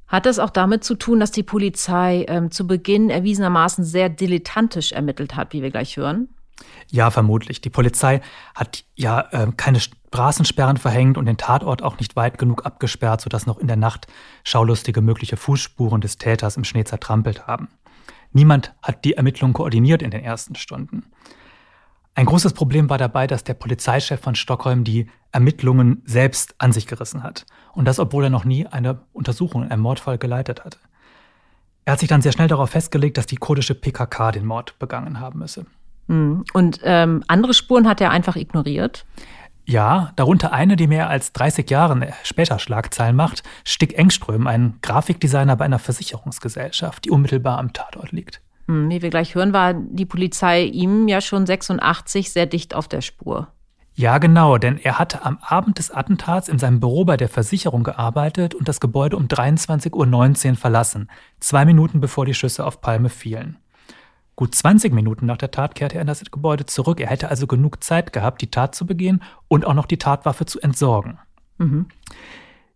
Hat 0.06 0.28
das 0.28 0.38
auch 0.38 0.52
damit 0.52 0.84
zu 0.84 0.94
tun, 0.94 1.20
dass 1.20 1.32
die 1.32 1.42
Polizei 1.42 2.26
ähm, 2.28 2.52
zu 2.52 2.68
Beginn 2.68 3.10
erwiesenermaßen 3.10 3.84
sehr 3.84 4.08
dilettantisch 4.10 4.92
ermittelt 4.92 5.36
hat, 5.36 5.52
wie 5.54 5.64
wir 5.64 5.72
gleich 5.72 5.98
hören? 5.98 6.30
Ja, 6.92 7.10
vermutlich. 7.10 7.62
Die 7.62 7.72
Polizei 7.72 8.22
hat 8.54 8.84
ja 8.94 9.22
äh, 9.32 9.48
keine 9.58 9.80
Straßensperren 9.80 10.78
verhängt 10.78 11.18
und 11.18 11.26
den 11.26 11.38
Tatort 11.38 11.82
auch 11.82 11.98
nicht 11.98 12.16
weit 12.16 12.38
genug 12.38 12.68
abgesperrt, 12.68 13.22
sodass 13.22 13.48
noch 13.48 13.58
in 13.58 13.66
der 13.66 13.78
Nacht 13.78 14.06
schaulustige 14.44 15.02
mögliche 15.02 15.38
Fußspuren 15.38 16.02
des 16.02 16.20
Täters 16.20 16.56
im 16.56 16.66
Schnee 16.66 16.84
zertrampelt 16.84 17.48
haben. 17.48 17.68
Niemand 18.34 18.74
hat 18.82 19.04
die 19.06 19.14
Ermittlungen 19.14 19.54
koordiniert 19.54 20.02
in 20.02 20.12
den 20.12 20.24
ersten 20.24 20.56
Stunden. 20.56 21.04
Ein 22.14 22.26
großes 22.26 22.54
Problem 22.54 22.90
war 22.90 22.98
dabei, 22.98 23.26
dass 23.26 23.44
der 23.44 23.54
Polizeichef 23.54 24.20
von 24.20 24.36
Stockholm 24.36 24.84
die 24.84 25.10
Ermittlungen 25.32 26.02
selbst 26.06 26.56
an 26.58 26.74
sich 26.74 26.86
gerissen 26.86 27.24
hat. 27.24 27.46
Und 27.74 27.86
das, 27.86 28.00
obwohl 28.00 28.26
er 28.26 28.30
noch 28.30 28.44
nie 28.44 28.68
eine 28.68 29.00
Untersuchung 29.14 29.64
in 29.64 29.72
einem 29.72 29.82
Mordfall 29.82 30.18
geleitet 30.18 30.66
hatte. 30.66 30.78
Er 31.86 31.94
hat 31.94 32.00
sich 32.00 32.10
dann 32.10 32.22
sehr 32.22 32.34
schnell 32.34 32.48
darauf 32.48 32.70
festgelegt, 32.70 33.18
dass 33.18 33.28
die 33.28 33.38
kurdische 33.38 33.76
PKK 33.76 34.34
den 34.34 34.46
Mord 34.46 34.78
begangen 34.78 35.20
haben 35.20 35.40
müsse. 35.40 35.66
Hm. 36.08 36.44
Und 36.54 36.82
ähm, 36.84 37.24
andere 37.28 37.54
Spuren 37.54 37.88
hat 37.88 38.02
er 38.02 38.12
einfach 38.12 38.36
ignoriert? 38.36 39.06
Ja, 39.66 40.12
darunter 40.16 40.52
eine, 40.52 40.76
die 40.76 40.88
mehr 40.88 41.10
als 41.10 41.34
30 41.34 41.70
Jahre 41.70 42.14
später 42.24 42.60
Schlagzeilen 42.60 43.16
macht, 43.16 43.44
Stick 43.64 43.98
Engström, 43.98 44.48
ein 44.48 44.80
Grafikdesigner 44.82 45.56
bei 45.56 45.66
einer 45.66 45.80
Versicherungsgesellschaft, 45.80 47.06
die 47.06 47.12
unmittelbar 47.12 47.58
am 47.60 47.74
Tatort 47.74 48.12
liegt. 48.12 48.42
Hm, 48.68 48.90
wie 48.90 49.02
wir 49.02 49.10
gleich 49.10 49.36
hören, 49.36 49.54
war 49.54 49.74
die 49.74 50.06
Polizei 50.06 50.64
ihm 50.64 51.08
ja 51.08 51.22
schon 51.22 51.46
86 51.46 52.32
sehr 52.32 52.46
dicht 52.46 52.74
auf 52.74 52.88
der 52.88 53.02
Spur. 53.02 53.48
Ja, 53.94 54.18
genau, 54.18 54.58
denn 54.58 54.78
er 54.78 55.00
hatte 55.00 55.26
am 55.26 55.38
Abend 55.42 55.78
des 55.78 55.92
Attentats 55.92 56.48
in 56.48 56.58
seinem 56.58 56.80
Büro 56.80 57.04
bei 57.04 57.18
der 57.18 57.28
Versicherung 57.28 57.84
gearbeitet 57.84 58.56
und 58.56 58.68
das 58.68 58.80
Gebäude 58.80 59.18
um 59.18 59.28
23.19 59.28 60.50
Uhr 60.50 60.56
verlassen, 60.56 61.10
zwei 61.40 61.66
Minuten 61.66 62.00
bevor 62.00 62.26
die 62.26 62.34
Schüsse 62.34 62.66
auf 62.66 62.82
Palme 62.82 63.10
fielen. 63.10 63.58
Gut 64.36 64.56
20 64.56 64.94
Minuten 64.94 65.26
nach 65.26 65.38
der 65.38 65.52
Tat 65.52 65.76
kehrte 65.76 65.96
er 65.96 66.02
in 66.02 66.08
das 66.08 66.24
Gebäude 66.32 66.66
zurück. 66.66 67.00
Er 67.00 67.10
hätte 67.10 67.30
also 67.30 67.48
genug 67.48 67.84
Zeit 67.84 68.14
gehabt, 68.14 68.42
die 68.42 68.50
Tat 68.50 68.76
zu 68.76 68.86
begehen 68.86 69.22
und 69.48 69.66
auch 69.66 69.74
noch 69.74 69.86
die 69.86 69.98
Tatwaffe 69.98 70.46
zu 70.46 70.60
entsorgen. 70.62 71.20
Mhm. 71.58 71.88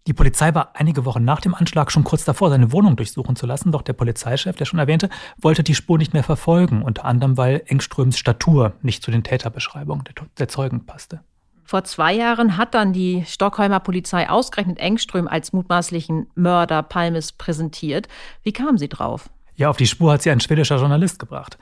Die 0.08 0.14
Polizei 0.14 0.54
war 0.54 0.76
einige 0.76 1.04
Wochen 1.06 1.26
nach 1.26 1.42
dem 1.42 1.56
Anschlag 1.56 1.92
schon 1.92 2.04
kurz 2.04 2.26
davor, 2.26 2.52
seine 2.52 2.72
Wohnung 2.72 2.96
durchsuchen 2.96 3.36
zu 3.36 3.48
lassen, 3.48 3.72
doch 3.72 3.82
der 3.82 3.94
Polizeichef, 3.94 4.56
der 4.56 4.66
schon 4.66 4.78
erwähnte, 4.78 5.10
wollte 5.42 5.64
die 5.64 5.74
Spur 5.74 5.98
nicht 5.98 6.14
mehr 6.14 6.24
verfolgen, 6.24 6.84
unter 6.84 7.06
anderem 7.06 7.38
weil 7.38 7.64
Engströms 7.66 8.20
Statur 8.20 8.74
nicht 8.84 9.02
zu 9.02 9.10
den 9.10 9.24
Täterbeschreibungen 9.24 10.04
der, 10.04 10.14
der 10.38 10.48
Zeugen 10.48 10.86
passte. 10.86 11.22
Vor 11.64 11.84
zwei 11.84 12.14
Jahren 12.14 12.58
hat 12.58 12.76
dann 12.76 12.94
die 12.94 13.24
Stockholmer 13.26 13.80
Polizei 13.80 14.30
ausgerechnet 14.30 14.78
Engström 14.78 15.28
als 15.28 15.52
mutmaßlichen 15.52 16.28
Mörder 16.36 16.84
Palmes 16.84 17.32
präsentiert. 17.32 18.08
Wie 18.44 18.54
kam 18.54 18.78
sie 18.78 18.90
drauf? 18.90 19.32
Ja, 19.56 19.70
auf 19.70 19.78
die 19.78 19.88
Spur 19.88 20.14
hat 20.14 20.22
sie 20.22 20.32
ein 20.32 20.40
schwedischer 20.40 20.78
Journalist 20.78 21.20
gebracht. 21.20 21.58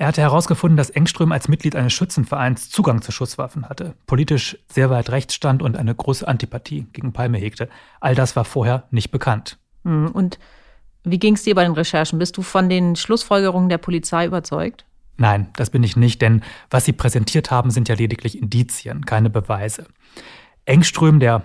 Er 0.00 0.06
hatte 0.06 0.22
herausgefunden, 0.22 0.78
dass 0.78 0.88
Engström 0.88 1.30
als 1.30 1.48
Mitglied 1.48 1.76
eines 1.76 1.92
Schützenvereins 1.92 2.70
Zugang 2.70 3.02
zu 3.02 3.12
Schusswaffen 3.12 3.68
hatte, 3.68 3.94
politisch 4.06 4.56
sehr 4.68 4.88
weit 4.88 5.10
rechts 5.10 5.34
stand 5.34 5.62
und 5.62 5.76
eine 5.76 5.94
große 5.94 6.26
Antipathie 6.26 6.86
gegen 6.94 7.12
Palme 7.12 7.36
hegte. 7.36 7.68
All 8.00 8.14
das 8.14 8.34
war 8.34 8.46
vorher 8.46 8.84
nicht 8.90 9.10
bekannt. 9.10 9.58
Hm, 9.84 10.10
und 10.10 10.38
wie 11.04 11.18
ging 11.18 11.34
es 11.34 11.42
dir 11.42 11.54
bei 11.54 11.64
den 11.64 11.74
Recherchen? 11.74 12.18
Bist 12.18 12.36
du 12.36 12.42
von 12.42 12.68
den 12.68 12.96
Schlussfolgerungen 12.96 13.68
der 13.68 13.78
Polizei 13.78 14.24
überzeugt? 14.26 14.86
Nein, 15.18 15.48
das 15.56 15.68
bin 15.68 15.82
ich 15.82 15.96
nicht, 15.96 16.22
denn 16.22 16.42
was 16.70 16.86
sie 16.86 16.94
präsentiert 16.94 17.50
haben, 17.50 17.70
sind 17.70 17.90
ja 17.90 17.94
lediglich 17.94 18.40
Indizien, 18.40 19.04
keine 19.04 19.28
Beweise. 19.28 19.86
Engström, 20.64 21.20
der 21.20 21.44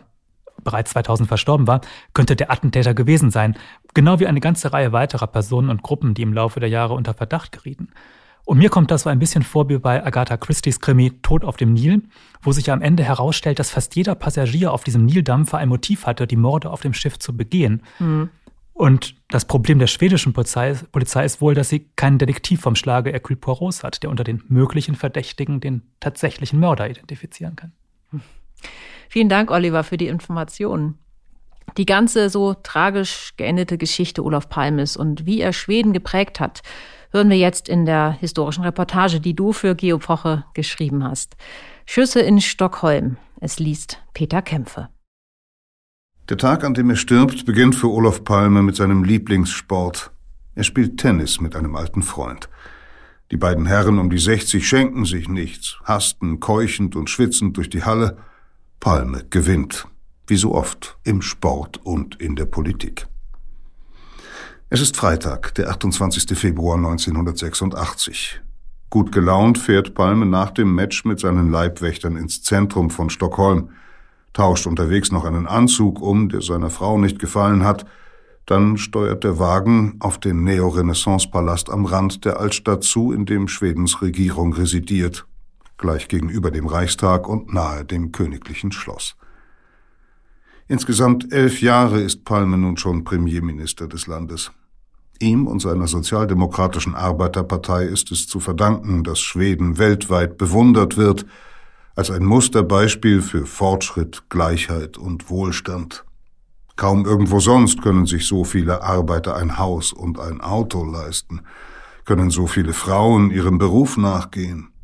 bereits 0.64 0.92
2000 0.92 1.28
verstorben 1.28 1.68
war, 1.68 1.82
könnte 2.14 2.36
der 2.36 2.52
Attentäter 2.52 2.94
gewesen 2.94 3.32
sein, 3.32 3.56
genau 3.94 4.20
wie 4.20 4.28
eine 4.28 4.40
ganze 4.40 4.74
Reihe 4.74 4.92
weiterer 4.92 5.28
Personen 5.28 5.70
und 5.70 5.84
Gruppen, 5.84 6.14
die 6.14 6.22
im 6.22 6.34
Laufe 6.34 6.60
der 6.60 6.70
Jahre 6.70 6.94
unter 6.94 7.14
Verdacht 7.14 7.52
gerieten. 7.52 7.90
Und 8.46 8.60
mir 8.60 8.70
kommt 8.70 8.92
das 8.92 9.04
so 9.04 9.10
ein 9.10 9.18
bisschen 9.18 9.42
vor 9.42 9.68
wie 9.70 9.80
bei 9.80 10.06
Agatha 10.06 10.38
Christie's 10.38 10.80
Krimi 10.80 11.20
Tod 11.22 11.44
auf 11.44 11.58
dem 11.58 11.74
Nil, 11.74 12.04
wo 12.44 12.52
sich 12.52 12.72
am 12.72 12.82
Ende 12.82 13.04
herausstellt, 13.04 13.58
dass 13.58 13.72
fast 13.72 13.96
jeder 13.96 14.14
Passagier 14.14 14.72
auf 14.72 14.84
diesem 14.84 15.06
Nildampfer 15.06 15.58
ein 15.58 15.70
Motiv 15.70 16.06
hatte, 16.06 16.28
die 16.28 16.36
Morde 16.36 16.70
auf 16.70 16.82
dem 16.82 16.94
Schiff 16.94 17.18
zu 17.18 17.36
begehen. 17.36 17.82
Mhm. 17.98 18.30
Und 18.74 19.16
das 19.30 19.46
Problem 19.46 19.80
der 19.80 19.88
schwedischen 19.88 20.34
Polizei, 20.34 20.76
Polizei, 20.92 21.26
ist 21.26 21.42
wohl, 21.42 21.56
dass 21.56 21.70
sie 21.70 21.88
keinen 21.96 22.20
Detektiv 22.20 22.62
vom 22.62 22.76
Schlage 22.76 23.12
Hercule 23.12 23.38
Poirot 23.38 23.84
hat, 23.84 24.04
der 24.04 24.10
unter 24.10 24.24
den 24.24 24.44
möglichen 24.50 24.96
Verdächtigen 24.96 25.60
den 25.60 25.82
tatsächlichen 26.02 26.60
Mörder 26.60 26.90
identifizieren 26.90 27.56
kann. 27.56 27.72
Vielen 29.10 29.30
Dank, 29.30 29.52
Oliver, 29.52 29.84
für 29.84 29.98
die 29.98 30.08
Informationen. 30.08 30.98
Die 31.78 31.86
ganze 31.86 32.30
so 32.30 32.54
tragisch 32.54 33.34
geendete 33.38 33.78
Geschichte 33.78 34.24
Olaf 34.24 34.50
Palmes 34.50 34.96
und 34.96 35.26
wie 35.26 35.42
er 35.42 35.52
Schweden 35.52 35.94
geprägt 35.94 36.40
hat, 36.40 36.62
hören 37.12 37.30
wir 37.30 37.38
jetzt 37.38 37.70
in 37.70 37.86
der 37.86 38.12
historischen 38.12 38.64
Reportage, 38.64 39.20
die 39.20 39.36
du 39.36 39.52
für 39.52 39.76
Geopoche 39.76 40.46
geschrieben 40.54 41.04
hast. 41.04 41.36
Schüsse 41.86 42.22
in 42.22 42.40
Stockholm. 42.42 43.18
Es 43.40 43.60
liest 43.60 44.02
Peter 44.14 44.42
Kämpfe. 44.42 44.90
Der 46.30 46.38
Tag, 46.38 46.64
an 46.64 46.74
dem 46.74 46.90
er 46.90 46.96
stirbt, 46.96 47.46
beginnt 47.46 47.76
für 47.76 47.92
Olaf 47.92 48.24
Palme 48.24 48.64
mit 48.64 48.76
seinem 48.76 49.04
Lieblingssport. 49.04 50.12
Er 50.56 50.64
spielt 50.64 50.98
Tennis 50.98 51.40
mit 51.40 51.56
einem 51.56 51.76
alten 51.76 52.02
Freund. 52.02 52.50
Die 53.32 53.38
beiden 53.38 53.66
Herren 53.66 54.00
um 54.00 54.10
die 54.10 54.18
60 54.18 54.68
schenken 54.68 55.06
sich 55.06 55.28
nichts, 55.28 55.78
hasten 55.84 56.40
keuchend 56.40 56.96
und 56.96 57.10
schwitzend 57.10 57.58
durch 57.58 57.70
die 57.70 57.84
Halle. 57.84 58.18
Palme 58.86 59.26
gewinnt, 59.32 59.88
wie 60.28 60.36
so 60.36 60.54
oft 60.54 61.00
im 61.04 61.24
Sport 61.24 61.80
und 61.84 62.22
in 62.22 62.36
der 62.36 62.46
Politik. 62.46 63.08
Es 64.70 64.80
ist 64.80 64.96
Freitag, 64.96 65.56
der 65.56 65.72
28. 65.72 66.38
Februar 66.38 66.78
1986. 66.78 68.42
Gut 68.92 69.12
gelaunt 69.12 69.58
fährt 69.58 69.96
Palme 69.96 70.28
nach 70.28 70.52
dem 70.52 70.76
Match 70.76 71.04
mit 71.04 71.20
seinen 71.20 71.50
Leibwächtern 71.50 72.16
ins 72.16 72.44
Zentrum 72.44 72.92
von 72.92 73.10
Stockholm, 73.10 73.70
tauscht 74.34 74.68
unterwegs 74.68 75.12
noch 75.12 75.26
einen 75.26 75.48
Anzug 75.48 76.00
um, 76.00 76.30
der 76.30 76.44
seiner 76.44 76.70
Frau 76.70 77.00
nicht 77.00 77.18
gefallen 77.18 77.64
hat, 77.64 77.88
dann 78.46 78.78
steuert 78.78 79.24
der 79.24 79.40
Wagen 79.40 79.96
auf 80.00 80.20
den 80.20 80.44
Neorenaissance-Palast 80.44 81.72
am 81.72 81.86
Rand 81.86 82.24
der 82.24 82.40
Altstadt 82.40 82.84
zu, 82.84 83.12
in 83.12 83.26
dem 83.26 83.48
Schwedens 83.48 84.04
Regierung 84.04 84.54
residiert, 84.54 85.26
gleich 85.78 86.08
gegenüber 86.08 86.52
dem 86.52 86.68
Reichstag 86.68 87.28
und 87.28 87.54
nahe 87.54 87.86
dem 87.86 88.12
königlichen 88.12 88.72
Schloss. 88.72 89.16
Insgesamt 90.68 91.32
elf 91.32 91.62
Jahre 91.62 92.02
ist 92.02 92.26
Palme 92.26 92.58
nun 92.58 92.78
schon 92.78 93.04
Premierminister 93.04 93.88
des 93.88 94.08
Landes. 94.08 94.52
Ihm 95.20 95.48
und 95.48 95.62
seiner 95.62 95.88
sozialdemokratischen 95.88 96.96
Arbeiterpartei 96.96 97.86
ist 97.86 98.12
es 98.12 98.28
zu 98.28 98.40
verdanken, 98.40 99.04
dass 99.04 99.20
Schweden 99.20 99.78
weltweit 99.78 100.38
bewundert 100.38 100.98
wird 100.98 101.26
als 101.96 102.12
ein 102.12 102.26
Musterbeispiel 102.26 103.22
für 103.22 103.46
Fortschritt, 103.46 104.24
Gleichheit 104.30 104.98
und 104.98 105.30
Wohlstand. 105.30 106.04
Kaum 106.76 107.06
irgendwo 107.06 107.40
sonst 107.40 107.82
können 107.82 108.06
sich 108.06 108.28
so 108.28 108.44
viele 108.44 108.84
Arbeiter 108.84 109.38
ein 109.38 109.58
Haus 109.58 109.94
und 109.94 110.20
ein 110.20 110.42
Auto 110.42 110.84
leisten, 110.84 111.42
können 112.04 112.30
so 112.32 112.48
viele 112.48 112.74
Frauen 112.74 113.32
ihrem 113.32 113.58
Beruf 113.58 113.96
nachgehen. 113.96 114.75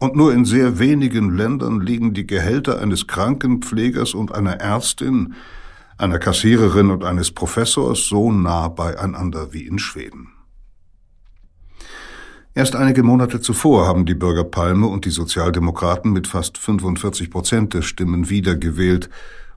Und 0.00 0.16
nur 0.16 0.32
in 0.32 0.46
sehr 0.46 0.78
wenigen 0.78 1.36
Ländern 1.36 1.80
liegen 1.80 2.14
die 2.14 2.26
Gehälter 2.26 2.80
eines 2.80 3.06
Krankenpflegers 3.06 4.14
und 4.14 4.34
einer 4.34 4.54
Ärztin 4.54 5.34
einer 5.98 6.18
Kassiererin 6.18 6.90
und 6.90 7.04
eines 7.04 7.30
Professors 7.30 8.06
so 8.06 8.32
nah 8.32 8.68
beieinander 8.68 9.52
wie 9.52 9.66
in 9.66 9.78
Schweden. 9.78 10.28
Erst 12.54 12.74
einige 12.74 13.02
Monate 13.02 13.40
zuvor 13.40 13.86
haben 13.86 14.06
die 14.06 14.14
Bürger 14.14 14.44
Palme 14.44 14.86
und 14.86 15.04
die 15.04 15.10
Sozialdemokraten 15.10 16.12
mit 16.12 16.26
fast 16.26 16.56
45 16.56 17.30
Prozent 17.30 17.74
der 17.74 17.82
Stimmen 17.82 18.28
wiedergewählt, 18.28 19.10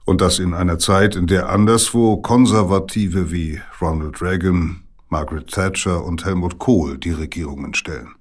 und 0.06 0.20
das 0.20 0.38
in 0.38 0.52
einer 0.52 0.78
Zeit, 0.78 1.16
in 1.16 1.26
der 1.26 1.48
anderswo 1.48 2.18
Konservative 2.18 3.32
wie 3.32 3.62
Ronald 3.80 4.20
Reagan, 4.20 4.82
Margaret 5.08 5.50
Thatcher 5.50 6.04
und 6.04 6.26
Helmut 6.26 6.58
Kohl 6.58 6.98
die 6.98 7.12
Regierungen 7.12 7.72
stellen. 7.72 8.14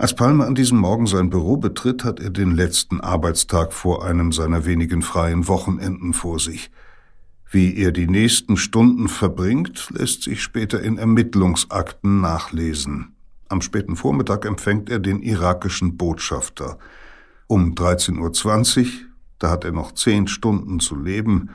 Als 0.00 0.14
Palme 0.14 0.46
an 0.46 0.54
diesem 0.54 0.78
Morgen 0.78 1.06
sein 1.06 1.28
Büro 1.28 1.58
betritt, 1.58 2.04
hat 2.04 2.20
er 2.20 2.30
den 2.30 2.52
letzten 2.52 3.02
Arbeitstag 3.02 3.74
vor 3.74 4.02
einem 4.02 4.32
seiner 4.32 4.64
wenigen 4.64 5.02
freien 5.02 5.46
Wochenenden 5.46 6.14
vor 6.14 6.38
sich. 6.38 6.70
Wie 7.50 7.76
er 7.76 7.92
die 7.92 8.06
nächsten 8.08 8.56
Stunden 8.56 9.10
verbringt, 9.10 9.90
lässt 9.90 10.22
sich 10.22 10.42
später 10.42 10.80
in 10.80 10.96
Ermittlungsakten 10.96 12.22
nachlesen. 12.22 13.14
Am 13.50 13.60
späten 13.60 13.94
Vormittag 13.94 14.46
empfängt 14.46 14.88
er 14.88 15.00
den 15.00 15.20
irakischen 15.20 15.98
Botschafter. 15.98 16.78
Um 17.46 17.74
13.20 17.74 18.78
Uhr, 18.78 18.86
da 19.38 19.50
hat 19.50 19.66
er 19.66 19.72
noch 19.72 19.92
zehn 19.92 20.28
Stunden 20.28 20.80
zu 20.80 20.96
leben, 20.96 21.50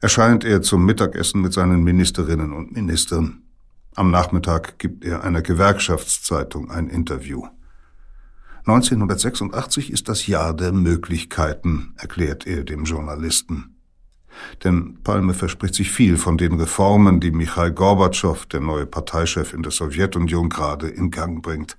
erscheint 0.00 0.44
er 0.44 0.60
zum 0.60 0.84
Mittagessen 0.84 1.40
mit 1.40 1.52
seinen 1.52 1.84
Ministerinnen 1.84 2.52
und 2.52 2.72
Ministern. 2.72 3.42
Am 3.94 4.10
Nachmittag 4.10 4.80
gibt 4.80 5.04
er 5.04 5.22
einer 5.22 5.40
Gewerkschaftszeitung 5.40 6.68
ein 6.72 6.88
Interview. 6.88 7.46
1986 8.66 9.92
ist 9.92 10.08
das 10.08 10.26
Jahr 10.26 10.52
der 10.52 10.72
Möglichkeiten, 10.72 11.94
erklärt 11.98 12.48
er 12.48 12.64
dem 12.64 12.82
Journalisten. 12.82 13.76
Denn 14.64 14.98
Palme 15.04 15.34
verspricht 15.34 15.76
sich 15.76 15.92
viel 15.92 16.16
von 16.16 16.36
den 16.36 16.54
Reformen, 16.54 17.20
die 17.20 17.30
Michail 17.30 17.70
Gorbatschow, 17.70 18.44
der 18.46 18.60
neue 18.60 18.84
Parteichef 18.84 19.52
in 19.52 19.62
der 19.62 19.70
Sowjetunion, 19.70 20.48
gerade 20.48 20.88
in 20.88 21.12
Gang 21.12 21.44
bringt. 21.44 21.78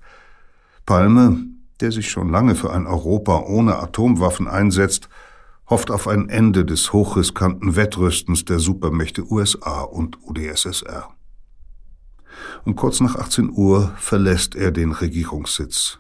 Palme, 0.86 1.40
der 1.82 1.92
sich 1.92 2.10
schon 2.10 2.30
lange 2.30 2.56
für 2.56 2.72
ein 2.72 2.88
Europa 2.88 3.42
ohne 3.42 3.80
Atomwaffen 3.80 4.48
einsetzt, 4.48 5.10
hofft 5.70 5.92
auf 5.92 6.08
ein 6.08 6.30
Ende 6.30 6.64
des 6.64 6.94
hochriskanten 6.94 7.76
Wettrüstens 7.76 8.46
der 8.46 8.60
Supermächte 8.60 9.30
USA 9.30 9.82
und 9.82 10.18
UdSSR. 10.24 11.10
Um 12.64 12.78
kurz 12.78 13.02
nach 13.02 13.18
18 13.18 13.52
Uhr 13.52 13.94
verlässt 13.98 14.56
er 14.56 14.72
den 14.72 14.94
Regierungssitz. 14.94 16.00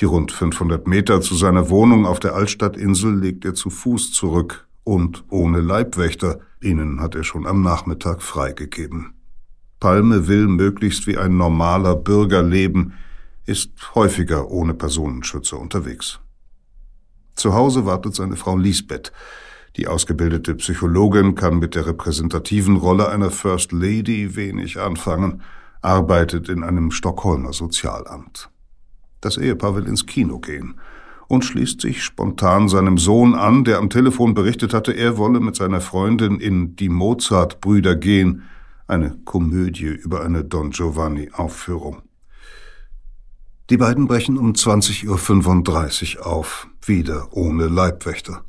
Die 0.00 0.04
rund 0.04 0.30
500 0.30 0.86
Meter 0.86 1.20
zu 1.22 1.34
seiner 1.34 1.70
Wohnung 1.70 2.06
auf 2.06 2.20
der 2.20 2.34
Altstadtinsel 2.34 3.18
legt 3.18 3.44
er 3.44 3.54
zu 3.54 3.70
Fuß 3.70 4.12
zurück 4.12 4.66
und 4.84 5.24
ohne 5.30 5.60
Leibwächter. 5.60 6.40
Ihnen 6.60 7.00
hat 7.00 7.14
er 7.14 7.24
schon 7.24 7.46
am 7.46 7.62
Nachmittag 7.62 8.22
freigegeben. 8.22 9.14
Palme 9.80 10.28
will 10.28 10.48
möglichst 10.48 11.06
wie 11.06 11.16
ein 11.16 11.36
normaler 11.36 11.96
Bürger 11.96 12.42
leben, 12.42 12.94
ist 13.46 13.94
häufiger 13.94 14.50
ohne 14.50 14.74
Personenschützer 14.74 15.58
unterwegs. 15.58 16.20
Zu 17.34 17.54
Hause 17.54 17.86
wartet 17.86 18.14
seine 18.14 18.36
Frau 18.36 18.56
Lisbeth. 18.56 19.12
Die 19.76 19.88
ausgebildete 19.88 20.54
Psychologin 20.54 21.34
kann 21.34 21.58
mit 21.58 21.74
der 21.74 21.86
repräsentativen 21.86 22.76
Rolle 22.76 23.08
einer 23.08 23.30
First 23.30 23.72
Lady 23.72 24.34
wenig 24.34 24.80
anfangen, 24.80 25.42
arbeitet 25.82 26.48
in 26.48 26.64
einem 26.64 26.90
Stockholmer 26.90 27.52
Sozialamt. 27.52 28.50
Das 29.26 29.38
Ehepaar 29.38 29.74
will 29.74 29.88
ins 29.88 30.06
Kino 30.06 30.38
gehen 30.38 30.76
und 31.26 31.44
schließt 31.44 31.80
sich 31.80 32.04
spontan 32.04 32.68
seinem 32.68 32.96
Sohn 32.96 33.34
an, 33.34 33.64
der 33.64 33.78
am 33.78 33.90
Telefon 33.90 34.34
berichtet 34.34 34.72
hatte, 34.72 34.92
er 34.92 35.18
wolle 35.18 35.40
mit 35.40 35.56
seiner 35.56 35.80
Freundin 35.80 36.38
in 36.38 36.76
Die 36.76 36.88
Mozart-Brüder 36.88 37.96
gehen, 37.96 38.44
eine 38.86 39.18
Komödie 39.24 39.86
über 39.86 40.24
eine 40.24 40.44
Don 40.44 40.70
Giovanni-Aufführung. 40.70 42.02
Die 43.68 43.76
beiden 43.76 44.06
brechen 44.06 44.38
um 44.38 44.52
20.35 44.52 46.18
Uhr 46.18 46.26
auf, 46.26 46.68
wieder 46.84 47.26
ohne 47.32 47.66
Leibwächter. 47.66 48.44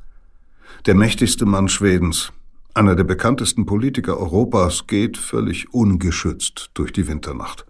Der 0.86 0.94
mächtigste 0.94 1.48
Mann 1.48 1.70
Schwedens, 1.70 2.32
einer 2.76 2.96
der 2.96 3.04
bekanntesten 3.04 3.66
Politiker 3.66 4.20
Europas, 4.20 4.86
geht 4.86 5.18
völlig 5.18 5.74
ungeschützt 5.74 6.70
durch 6.76 6.94
die 6.94 7.08
Winternacht. 7.08 7.67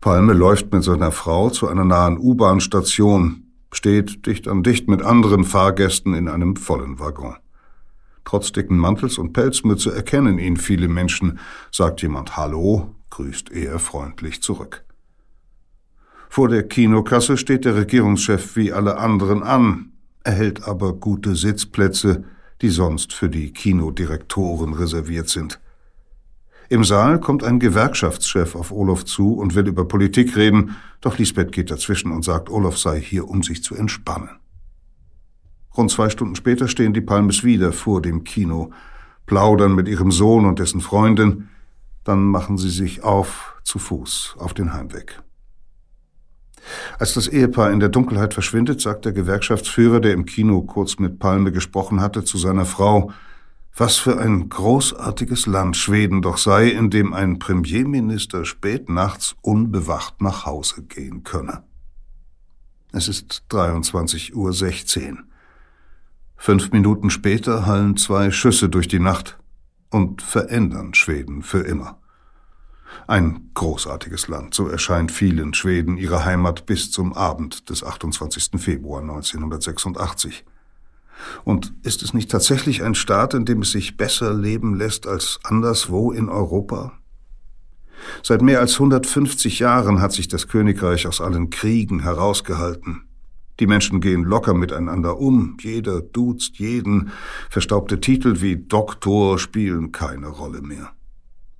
Palme 0.00 0.32
läuft 0.32 0.72
mit 0.72 0.84
seiner 0.84 1.10
Frau 1.10 1.50
zu 1.50 1.66
einer 1.66 1.84
nahen 1.84 2.18
U-Bahn-Station, 2.18 3.44
steht 3.72 4.26
dicht 4.26 4.46
an 4.46 4.62
dicht 4.62 4.88
mit 4.88 5.02
anderen 5.02 5.44
Fahrgästen 5.44 6.14
in 6.14 6.28
einem 6.28 6.54
vollen 6.54 7.00
Waggon. 7.00 7.36
Trotz 8.24 8.52
dicken 8.52 8.76
Mantels 8.76 9.18
und 9.18 9.32
Pelzmütze 9.32 9.92
erkennen 9.92 10.38
ihn 10.38 10.56
viele 10.56 10.86
Menschen. 10.86 11.38
Sagt 11.72 12.02
jemand 12.02 12.36
Hallo, 12.36 12.94
grüßt 13.10 13.50
er 13.50 13.78
freundlich 13.78 14.42
zurück. 14.42 14.84
Vor 16.28 16.48
der 16.48 16.68
Kinokasse 16.68 17.36
steht 17.36 17.64
der 17.64 17.74
Regierungschef 17.74 18.54
wie 18.54 18.72
alle 18.72 18.98
anderen 18.98 19.42
an, 19.42 19.92
erhält 20.24 20.68
aber 20.68 20.92
gute 20.92 21.34
Sitzplätze, 21.34 22.24
die 22.60 22.68
sonst 22.68 23.14
für 23.14 23.30
die 23.30 23.52
Kinodirektoren 23.52 24.74
reserviert 24.74 25.28
sind. 25.28 25.58
Im 26.70 26.84
Saal 26.84 27.18
kommt 27.18 27.44
ein 27.44 27.60
Gewerkschaftschef 27.60 28.54
auf 28.54 28.72
Olof 28.72 29.06
zu 29.06 29.32
und 29.32 29.54
will 29.54 29.66
über 29.66 29.86
Politik 29.86 30.36
reden, 30.36 30.76
doch 31.00 31.18
Lisbeth 31.18 31.50
geht 31.50 31.70
dazwischen 31.70 32.12
und 32.12 32.24
sagt, 32.24 32.50
Olof 32.50 32.78
sei 32.78 33.00
hier, 33.00 33.26
um 33.26 33.42
sich 33.42 33.62
zu 33.62 33.74
entspannen. 33.74 34.28
Rund 35.74 35.90
zwei 35.90 36.10
Stunden 36.10 36.36
später 36.36 36.68
stehen 36.68 36.92
die 36.92 37.00
Palmes 37.00 37.42
wieder 37.42 37.72
vor 37.72 38.02
dem 38.02 38.22
Kino, 38.22 38.70
plaudern 39.24 39.74
mit 39.74 39.88
ihrem 39.88 40.10
Sohn 40.10 40.44
und 40.44 40.58
dessen 40.58 40.82
Freundin, 40.82 41.48
dann 42.04 42.24
machen 42.24 42.58
sie 42.58 42.70
sich 42.70 43.02
auf 43.02 43.54
zu 43.64 43.78
Fuß 43.78 44.36
auf 44.38 44.52
den 44.52 44.74
Heimweg. 44.74 45.22
Als 46.98 47.14
das 47.14 47.28
Ehepaar 47.28 47.70
in 47.70 47.80
der 47.80 47.88
Dunkelheit 47.88 48.34
verschwindet, 48.34 48.80
sagt 48.82 49.06
der 49.06 49.12
Gewerkschaftsführer, 49.12 50.00
der 50.00 50.12
im 50.12 50.26
Kino 50.26 50.62
kurz 50.62 50.98
mit 50.98 51.18
Palme 51.18 51.50
gesprochen 51.50 52.00
hatte, 52.00 52.24
zu 52.24 52.36
seiner 52.36 52.66
Frau, 52.66 53.12
was 53.80 53.96
für 53.96 54.18
ein 54.18 54.48
großartiges 54.48 55.46
Land 55.46 55.76
Schweden 55.76 56.20
doch 56.20 56.36
sei, 56.36 56.68
in 56.68 56.90
dem 56.90 57.12
ein 57.12 57.38
Premierminister 57.38 58.44
spät 58.44 58.88
nachts 58.88 59.36
unbewacht 59.40 60.20
nach 60.20 60.46
Hause 60.46 60.82
gehen 60.82 61.22
könne. 61.22 61.62
Es 62.92 63.06
ist 63.06 63.44
23.16 63.50 65.12
Uhr. 65.12 65.18
Fünf 66.36 66.72
Minuten 66.72 67.10
später 67.10 67.66
hallen 67.66 67.96
zwei 67.96 68.30
Schüsse 68.30 68.68
durch 68.68 68.88
die 68.88 68.98
Nacht 68.98 69.38
und 69.90 70.22
verändern 70.22 70.94
Schweden 70.94 71.42
für 71.42 71.60
immer. 71.60 72.00
Ein 73.06 73.50
großartiges 73.54 74.28
Land, 74.28 74.54
so 74.54 74.68
erscheint 74.68 75.12
vielen 75.12 75.54
Schweden 75.54 75.96
ihre 75.96 76.24
Heimat 76.24 76.66
bis 76.66 76.90
zum 76.90 77.12
Abend 77.12 77.70
des 77.70 77.84
28. 77.84 78.60
Februar 78.60 79.02
1986. 79.02 80.44
Und 81.44 81.72
ist 81.82 82.02
es 82.02 82.14
nicht 82.14 82.30
tatsächlich 82.30 82.82
ein 82.82 82.94
Staat, 82.94 83.34
in 83.34 83.44
dem 83.44 83.62
es 83.62 83.72
sich 83.72 83.96
besser 83.96 84.34
leben 84.34 84.74
lässt 84.74 85.06
als 85.06 85.40
anderswo 85.44 86.12
in 86.12 86.28
Europa? 86.28 86.92
Seit 88.22 88.42
mehr 88.42 88.60
als 88.60 88.74
150 88.74 89.58
Jahren 89.58 90.00
hat 90.00 90.12
sich 90.12 90.28
das 90.28 90.48
Königreich 90.48 91.06
aus 91.06 91.20
allen 91.20 91.50
Kriegen 91.50 92.00
herausgehalten. 92.00 93.02
Die 93.60 93.66
Menschen 93.66 94.00
gehen 94.00 94.22
locker 94.22 94.54
miteinander 94.54 95.18
um, 95.18 95.56
jeder 95.60 96.00
duzt 96.00 96.58
jeden, 96.58 97.10
verstaubte 97.50 98.00
Titel 98.00 98.40
wie 98.40 98.56
Doktor 98.56 99.38
spielen 99.38 99.90
keine 99.90 100.28
Rolle 100.28 100.62
mehr. 100.62 100.92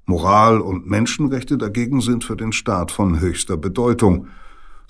Moral 0.07 0.61
und 0.61 0.87
Menschenrechte 0.87 1.59
dagegen 1.59 2.01
sind 2.01 2.25
für 2.25 2.37
den 2.37 2.53
Staat 2.53 2.93
von 2.93 3.21
höchster 3.21 3.57
Bedeutung. 3.57 4.29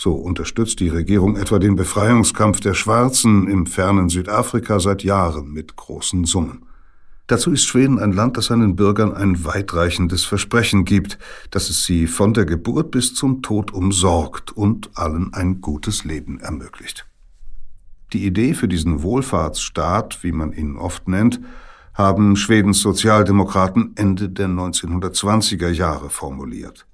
So 0.01 0.15
unterstützt 0.15 0.79
die 0.79 0.89
Regierung 0.89 1.37
etwa 1.37 1.59
den 1.59 1.75
Befreiungskampf 1.75 2.61
der 2.61 2.75
Schwarzen 2.75 3.49
im 3.49 3.67
fernen 3.67 4.09
Südafrika 4.09 4.79
seit 4.79 5.03
Jahren 5.03 5.53
mit 5.53 5.75
großen 5.75 6.25
Summen. 6.25 6.67
Dazu 7.27 7.51
ist 7.51 7.65
Schweden 7.65 7.99
ein 7.99 8.13
Land, 8.13 8.37
das 8.37 8.47
seinen 8.47 8.77
Bürgern 8.77 9.13
ein 9.13 9.45
weitreichendes 9.45 10.25
Versprechen 10.25 10.85
gibt, 10.85 11.19
dass 11.51 11.69
es 11.69 11.85
sie 11.85 12.07
von 12.07 12.33
der 12.33 12.47
Geburt 12.47 12.93
bis 12.93 13.13
zum 13.13 13.43
Tod 13.43 13.73
umsorgt 13.73 14.57
und 14.57 14.89
allen 14.95 15.35
ein 15.35 15.61
gutes 15.61 16.05
Leben 16.05 16.39
ermöglicht. 16.39 17.07
Die 18.13 18.25
Idee 18.25 18.55
für 18.55 18.69
diesen 18.69 19.03
Wohlfahrtsstaat, 19.03 20.23
wie 20.23 20.33
man 20.33 20.53
ihn 20.53 20.77
oft 20.77 21.09
nennt, 21.09 21.41
haben 21.93 22.37
Schwedens 22.37 22.81
Sozialdemokraten 22.81 23.93
Ende 23.97 24.31
der 24.31 24.47
1920er 24.47 25.69
Jahre 25.69 26.09
formuliert. 26.09 26.88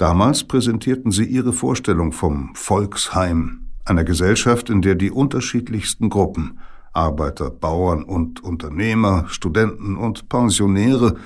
Damals 0.00 0.44
präsentierten 0.44 1.12
sie 1.12 1.26
ihre 1.26 1.52
Vorstellung 1.52 2.12
vom 2.12 2.54
Volksheim, 2.54 3.66
einer 3.84 4.02
Gesellschaft, 4.02 4.70
in 4.70 4.80
der 4.80 4.94
die 4.94 5.10
unterschiedlichsten 5.10 6.08
Gruppen 6.08 6.58
Arbeiter, 6.94 7.50
Bauern 7.50 8.02
und 8.04 8.42
Unternehmer, 8.42 9.26
Studenten 9.28 9.98
und 9.98 10.30
Pensionäre 10.30 11.16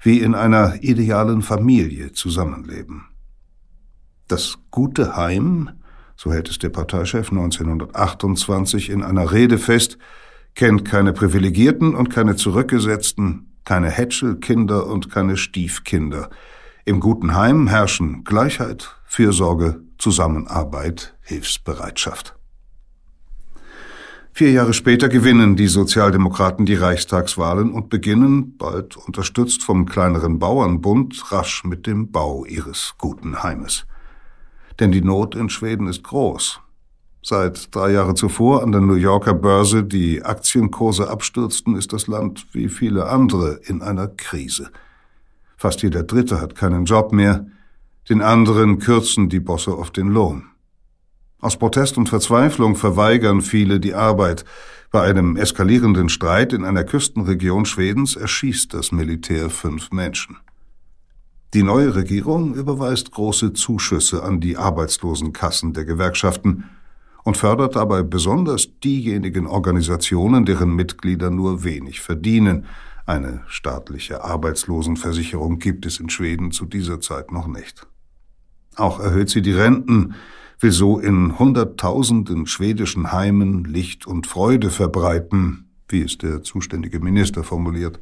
wie 0.00 0.20
in 0.20 0.36
einer 0.36 0.84
idealen 0.84 1.42
Familie 1.42 2.12
zusammenleben. 2.12 3.06
Das 4.28 4.56
gute 4.70 5.16
Heim, 5.16 5.70
so 6.14 6.32
hält 6.32 6.48
es 6.48 6.58
der 6.58 6.70
Parteichef 6.70 7.32
1928 7.32 8.90
in 8.90 9.02
einer 9.02 9.32
Rede 9.32 9.58
fest, 9.58 9.98
kennt 10.54 10.84
keine 10.84 11.12
Privilegierten 11.12 11.96
und 11.96 12.08
keine 12.08 12.36
Zurückgesetzten, 12.36 13.48
keine 13.64 13.90
Hätschelkinder 13.90 14.86
und 14.86 15.10
keine 15.10 15.36
Stiefkinder. 15.36 16.30
Im 16.84 16.98
guten 16.98 17.36
Heim 17.36 17.68
herrschen 17.68 18.24
Gleichheit, 18.24 18.96
Fürsorge, 19.04 19.82
Zusammenarbeit, 19.98 21.14
Hilfsbereitschaft. 21.20 22.34
Vier 24.32 24.50
Jahre 24.50 24.72
später 24.72 25.08
gewinnen 25.08 25.54
die 25.54 25.68
Sozialdemokraten 25.68 26.66
die 26.66 26.74
Reichstagswahlen 26.74 27.70
und 27.70 27.88
beginnen, 27.88 28.56
bald 28.56 28.96
unterstützt 28.96 29.62
vom 29.62 29.86
kleineren 29.86 30.40
Bauernbund, 30.40 31.30
rasch 31.30 31.62
mit 31.62 31.86
dem 31.86 32.10
Bau 32.10 32.44
ihres 32.46 32.94
guten 32.98 33.44
Heimes. 33.44 33.86
Denn 34.80 34.90
die 34.90 35.02
Not 35.02 35.36
in 35.36 35.50
Schweden 35.50 35.86
ist 35.86 36.02
groß. 36.02 36.60
Seit 37.22 37.72
drei 37.72 37.92
Jahren 37.92 38.16
zuvor 38.16 38.64
an 38.64 38.72
der 38.72 38.80
New 38.80 38.94
Yorker 38.94 39.34
Börse 39.34 39.84
die 39.84 40.24
Aktienkurse 40.24 41.08
abstürzten, 41.08 41.76
ist 41.76 41.92
das 41.92 42.08
Land 42.08 42.48
wie 42.52 42.68
viele 42.68 43.06
andere 43.06 43.60
in 43.66 43.82
einer 43.82 44.08
Krise. 44.08 44.72
Fast 45.62 45.82
jeder 45.84 46.02
Dritte 46.02 46.40
hat 46.40 46.56
keinen 46.56 46.86
Job 46.86 47.12
mehr, 47.12 47.46
den 48.08 48.20
anderen 48.20 48.80
kürzen 48.80 49.28
die 49.28 49.38
Bosse 49.38 49.78
oft 49.78 49.96
den 49.96 50.08
Lohn. 50.08 50.46
Aus 51.38 51.56
Protest 51.56 51.96
und 51.98 52.08
Verzweiflung 52.08 52.74
verweigern 52.74 53.42
viele 53.42 53.78
die 53.78 53.94
Arbeit. 53.94 54.44
Bei 54.90 55.02
einem 55.02 55.36
eskalierenden 55.36 56.08
Streit 56.08 56.52
in 56.52 56.64
einer 56.64 56.82
Küstenregion 56.82 57.64
Schwedens 57.64 58.16
erschießt 58.16 58.74
das 58.74 58.90
Militär 58.90 59.50
fünf 59.50 59.92
Menschen. 59.92 60.36
Die 61.54 61.62
neue 61.62 61.94
Regierung 61.94 62.54
überweist 62.56 63.12
große 63.12 63.52
Zuschüsse 63.52 64.24
an 64.24 64.40
die 64.40 64.56
Arbeitslosenkassen 64.56 65.74
der 65.74 65.84
Gewerkschaften 65.84 66.64
und 67.22 67.36
fördert 67.36 67.76
dabei 67.76 68.02
besonders 68.02 68.80
diejenigen 68.80 69.46
Organisationen, 69.46 70.44
deren 70.44 70.74
Mitglieder 70.74 71.30
nur 71.30 71.62
wenig 71.62 72.00
verdienen. 72.00 72.66
Eine 73.04 73.42
staatliche 73.48 74.22
Arbeitslosenversicherung 74.22 75.58
gibt 75.58 75.86
es 75.86 75.98
in 75.98 76.08
Schweden 76.08 76.52
zu 76.52 76.66
dieser 76.66 77.00
Zeit 77.00 77.32
noch 77.32 77.48
nicht. 77.48 77.86
Auch 78.76 79.00
erhöht 79.00 79.28
sie 79.28 79.42
die 79.42 79.52
Renten, 79.52 80.14
will 80.60 80.70
so 80.70 80.98
in 80.98 81.38
Hunderttausenden 81.38 82.46
schwedischen 82.46 83.12
Heimen 83.12 83.64
Licht 83.64 84.06
und 84.06 84.26
Freude 84.26 84.70
verbreiten, 84.70 85.68
wie 85.88 86.02
es 86.02 86.16
der 86.18 86.42
zuständige 86.42 87.00
Minister 87.00 87.42
formuliert. 87.42 88.00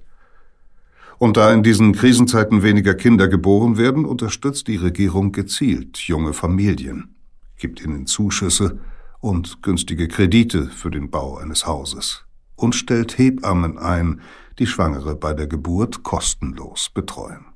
Und 1.18 1.36
da 1.36 1.52
in 1.52 1.62
diesen 1.62 1.92
Krisenzeiten 1.92 2.62
weniger 2.62 2.94
Kinder 2.94 3.28
geboren 3.28 3.76
werden, 3.76 4.04
unterstützt 4.04 4.68
die 4.68 4.76
Regierung 4.76 5.32
gezielt 5.32 5.98
junge 5.98 6.32
Familien, 6.32 7.14
gibt 7.56 7.82
ihnen 7.82 8.06
Zuschüsse 8.06 8.78
und 9.20 9.62
günstige 9.62 10.08
Kredite 10.08 10.66
für 10.66 10.90
den 10.90 11.10
Bau 11.10 11.36
eines 11.36 11.66
Hauses 11.66 12.24
und 12.56 12.74
stellt 12.74 13.18
Hebammen 13.18 13.78
ein, 13.78 14.20
die 14.58 14.66
Schwangere 14.66 15.14
bei 15.16 15.34
der 15.34 15.46
Geburt 15.46 16.02
kostenlos 16.02 16.90
betreuen. 16.92 17.46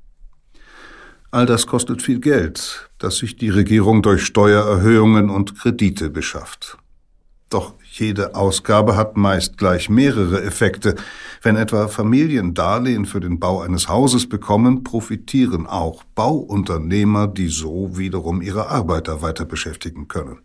All 1.31 1.47
das 1.47 1.67
kostet 1.67 2.01
viel 2.01 2.21
Geld, 2.21 2.91
das 2.99 3.17
sich 3.17 3.37
die 3.37 3.51
Regierung 3.51 4.03
durch 4.03 4.25
Steuererhöhungen 4.25 5.31
und 5.31 5.59
Kredite 5.59 6.09
beschafft. 6.09 6.79
Doch 7.51 7.75
jede 7.91 8.35
Ausgabe 8.35 8.97
hat 8.97 9.17
meist 9.17 9.59
gleich 9.59 9.89
mehrere 9.89 10.43
Effekte. 10.43 10.97
Wenn 11.43 11.57
etwa 11.57 11.89
Familien 11.89 12.55
Darlehen 12.55 13.05
für 13.05 13.21
den 13.21 13.39
Bau 13.39 13.61
eines 13.61 13.89
Hauses 13.89 14.29
bekommen, 14.29 14.83
profitieren 14.83 15.67
auch 15.67 16.03
Bauunternehmer, 16.15 17.29
die 17.29 17.49
so 17.49 17.97
wiederum 17.97 18.43
ihre 18.43 18.71
Arbeiter 18.71 19.23
weiter 19.23 19.45
beschäftigen 19.45 20.09
können. 20.09 20.39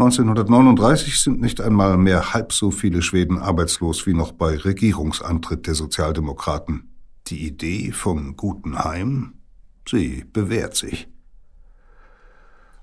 1939 0.00 1.20
sind 1.20 1.40
nicht 1.40 1.60
einmal 1.60 1.98
mehr 1.98 2.32
halb 2.32 2.52
so 2.52 2.70
viele 2.70 3.02
Schweden 3.02 3.36
arbeitslos 3.36 4.06
wie 4.06 4.14
noch 4.14 4.30
bei 4.30 4.56
Regierungsantritt 4.56 5.66
der 5.66 5.74
Sozialdemokraten. 5.74 6.92
Die 7.26 7.44
Idee 7.44 7.90
vom 7.90 8.36
guten 8.36 8.78
Heim, 8.78 9.34
sie 9.88 10.24
bewährt 10.32 10.76
sich. 10.76 11.08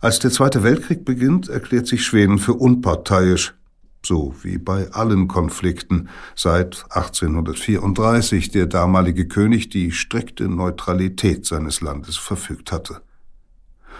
Als 0.01 0.19
der 0.19 0.29
Zweite 0.29 0.61
Weltkrieg 0.63 1.05
beginnt, 1.05 1.47
erklärt 1.47 1.87
sich 1.87 2.03
Schweden 2.05 2.37
für 2.37 2.53
unparteiisch, 2.53 3.55
so 4.05 4.35
wie 4.43 4.57
bei 4.57 4.91
allen 4.91 5.29
Konflikten, 5.29 6.09
seit 6.35 6.83
1834 6.89 8.51
der 8.51 8.67
damalige 8.67 9.29
König 9.29 9.69
die 9.69 9.93
strikte 9.93 10.49
Neutralität 10.49 11.45
seines 11.45 11.79
Landes 11.79 12.17
verfügt 12.17 12.73
hatte. 12.73 13.04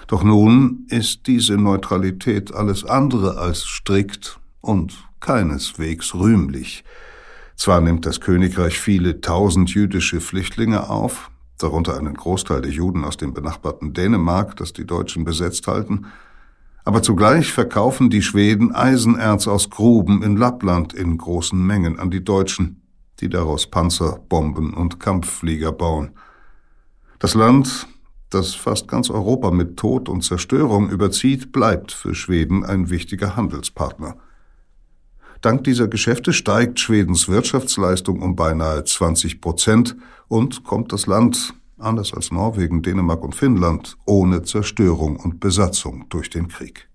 Doch 0.08 0.24
nun 0.24 0.86
ist 0.90 1.28
diese 1.28 1.58
Neutralität 1.58 2.54
alles 2.54 2.84
andere 2.84 3.38
als 3.38 3.64
strikt 3.64 4.40
und 4.62 4.96
keineswegs 5.20 6.14
rühmlich. 6.14 6.84
Zwar 7.56 7.82
nimmt 7.82 8.06
das 8.06 8.20
Königreich 8.20 8.80
viele 8.80 9.22
tausend 9.22 9.74
jüdische 9.74 10.22
Flüchtlinge 10.22 10.90
auf, 10.90 11.32
darunter 11.58 11.98
einen 11.98 12.14
Großteil 12.14 12.62
der 12.62 12.72
Juden 12.72 13.04
aus 13.04 13.18
dem 13.18 13.34
benachbarten 13.34 13.94
Dänemark, 13.94 14.56
das 14.58 14.74
die 14.74 14.86
Deutschen 14.86 15.24
besetzt 15.24 15.68
halten, 15.68 16.08
aber 16.84 17.02
zugleich 17.02 17.52
verkaufen 17.52 18.12
die 18.12 18.22
Schweden 18.22 18.76
Eisenerz 18.76 19.48
aus 19.48 19.72
Gruben 19.72 20.22
in 20.22 20.38
Lappland 20.38 20.94
in 20.94 21.18
großen 21.18 21.60
Mengen 21.60 21.98
an 21.98 22.12
die 22.12 22.24
Deutschen, 22.24 22.84
die 23.20 23.30
daraus 23.30 23.66
Panzer, 23.66 24.20
Bomben 24.30 24.74
und 24.76 25.00
Kampfflieger 25.00 25.72
bauen. 25.72 26.12
Das 27.18 27.34
Land 27.34 27.88
das 28.36 28.54
fast 28.54 28.88
ganz 28.88 29.10
Europa 29.10 29.50
mit 29.50 29.78
Tod 29.78 30.10
und 30.10 30.22
Zerstörung 30.22 30.90
überzieht, 30.90 31.52
bleibt 31.52 31.92
für 31.92 32.14
Schweden 32.14 32.64
ein 32.64 32.90
wichtiger 32.90 33.36
Handelspartner. 33.36 34.18
Dank 35.42 35.64
dieser 35.64 35.88
Geschäfte 35.88 36.34
steigt 36.34 36.80
Schwedens 36.80 37.30
Wirtschaftsleistung 37.30 38.22
um 38.22 38.36
beinahe 38.36 38.84
20 38.84 39.42
Prozent 39.42 39.96
und 40.28 40.64
kommt 40.64 40.92
das 40.92 41.08
Land, 41.08 41.54
anders 41.78 42.14
als 42.14 42.32
Norwegen, 42.32 42.82
Dänemark 42.82 43.24
und 43.24 43.36
Finnland, 43.36 43.98
ohne 44.06 44.44
Zerstörung 44.44 45.18
und 45.18 45.40
Besatzung 45.40 46.06
durch 46.10 46.30
den 46.30 46.48
Krieg. 46.48 46.90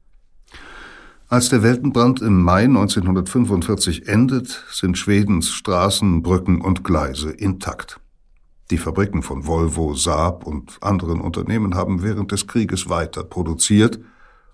Als 1.29 1.49
der 1.49 1.63
Weltenbrand 1.63 2.21
im 2.23 2.43
Mai 2.43 2.65
1945 2.65 4.09
endet, 4.09 4.65
sind 4.73 4.99
Schwedens 4.99 5.51
Straßen, 5.51 6.23
Brücken 6.23 6.61
und 6.61 6.83
Gleise 6.83 7.31
intakt. 7.31 8.00
Die 8.71 8.79
Fabriken 8.79 9.23
von 9.23 9.47
Volvo, 9.47 9.95
Saab 9.95 10.47
und 10.47 10.79
anderen 10.81 11.21
Unternehmen 11.21 11.75
haben 11.75 12.03
während 12.05 12.31
des 12.31 12.47
Krieges 12.47 12.89
weiter 12.89 13.25
produziert 13.25 13.99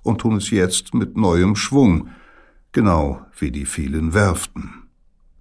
und 0.02 0.22
tun 0.22 0.36
es 0.36 0.50
jetzt 0.50 0.94
mit 0.94 1.18
neuem 1.18 1.54
Schwung, 1.54 2.08
genau 2.72 3.20
wie 3.38 3.50
die 3.50 3.66
vielen 3.66 4.14
Werften. 4.14 4.88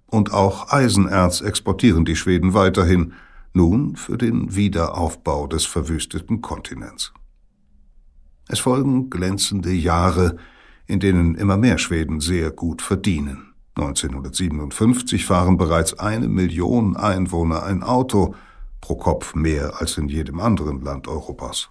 Und 0.06 0.32
auch 0.32 0.70
Eisenerz 0.70 1.40
exportieren 1.40 2.04
die 2.04 2.16
Schweden 2.16 2.52
weiterhin, 2.52 3.14
nun 3.54 3.96
für 3.96 4.18
den 4.18 4.54
Wiederaufbau 4.54 5.46
des 5.46 5.64
verwüsteten 5.64 6.42
Kontinents. 6.42 7.14
Es 8.48 8.58
folgen 8.58 9.08
glänzende 9.08 9.72
Jahre, 9.72 10.36
in 10.86 11.00
denen 11.00 11.34
immer 11.34 11.56
mehr 11.56 11.78
Schweden 11.78 12.20
sehr 12.20 12.50
gut 12.50 12.82
verdienen. 12.82 13.54
1957 13.76 15.24
fahren 15.24 15.56
bereits 15.56 15.98
eine 15.98 16.28
Million 16.28 16.96
Einwohner 16.96 17.62
ein 17.62 17.82
Auto, 17.82 18.34
pro 18.80 18.96
Kopf 18.96 19.34
mehr 19.34 19.80
als 19.80 19.98
in 19.98 20.08
jedem 20.08 20.40
anderen 20.40 20.80
Land 20.80 21.08
Europas. 21.08 21.68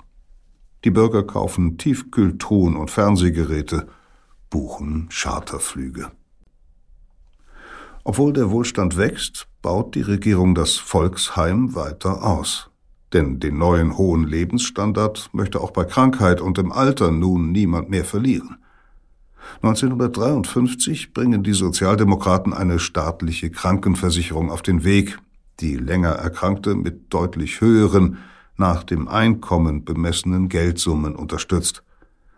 Die 0.84 0.92
Bürger 0.92 1.24
kaufen 1.24 1.78
Tiefkühltruhen 1.78 2.76
und 2.76 2.92
Fernsehgeräte, 2.92 3.88
buchen 4.50 5.10
Charterflüge. 5.12 6.12
Obwohl 8.04 8.34
der 8.34 8.52
Wohlstand 8.52 8.98
wächst, 8.98 9.48
baut 9.64 9.96
die 9.96 10.02
Regierung 10.02 10.54
das 10.54 10.76
Volksheim 10.76 11.74
weiter 11.74 12.24
aus. 12.24 12.70
Denn 13.14 13.40
den 13.40 13.58
neuen 13.58 13.98
hohen 13.98 14.28
Lebensstandard 14.28 15.30
möchte 15.34 15.60
auch 15.60 15.72
bei 15.72 15.86
Krankheit 15.86 16.40
und 16.40 16.60
im 16.60 16.72
Alter 16.72 17.12
nun 17.12 17.52
niemand 17.52 17.90
mehr 17.90 18.06
verlieren. 18.06 18.58
1953 19.62 21.14
bringen 21.14 21.42
die 21.42 21.54
Sozialdemokraten 21.54 22.54
eine 22.54 22.78
staatliche 22.78 23.50
Krankenversicherung 23.50 24.52
auf 24.52 24.62
den 24.62 24.84
Weg, 24.84 25.18
die 25.60 25.76
länger 25.76 26.12
Erkrankte 26.12 26.76
mit 26.76 27.14
deutlich 27.14 27.62
höheren, 27.62 28.18
nach 28.58 28.84
dem 28.84 29.08
Einkommen 29.08 29.84
bemessenen 29.84 30.50
Geldsummen 30.50 31.16
unterstützt, 31.16 31.84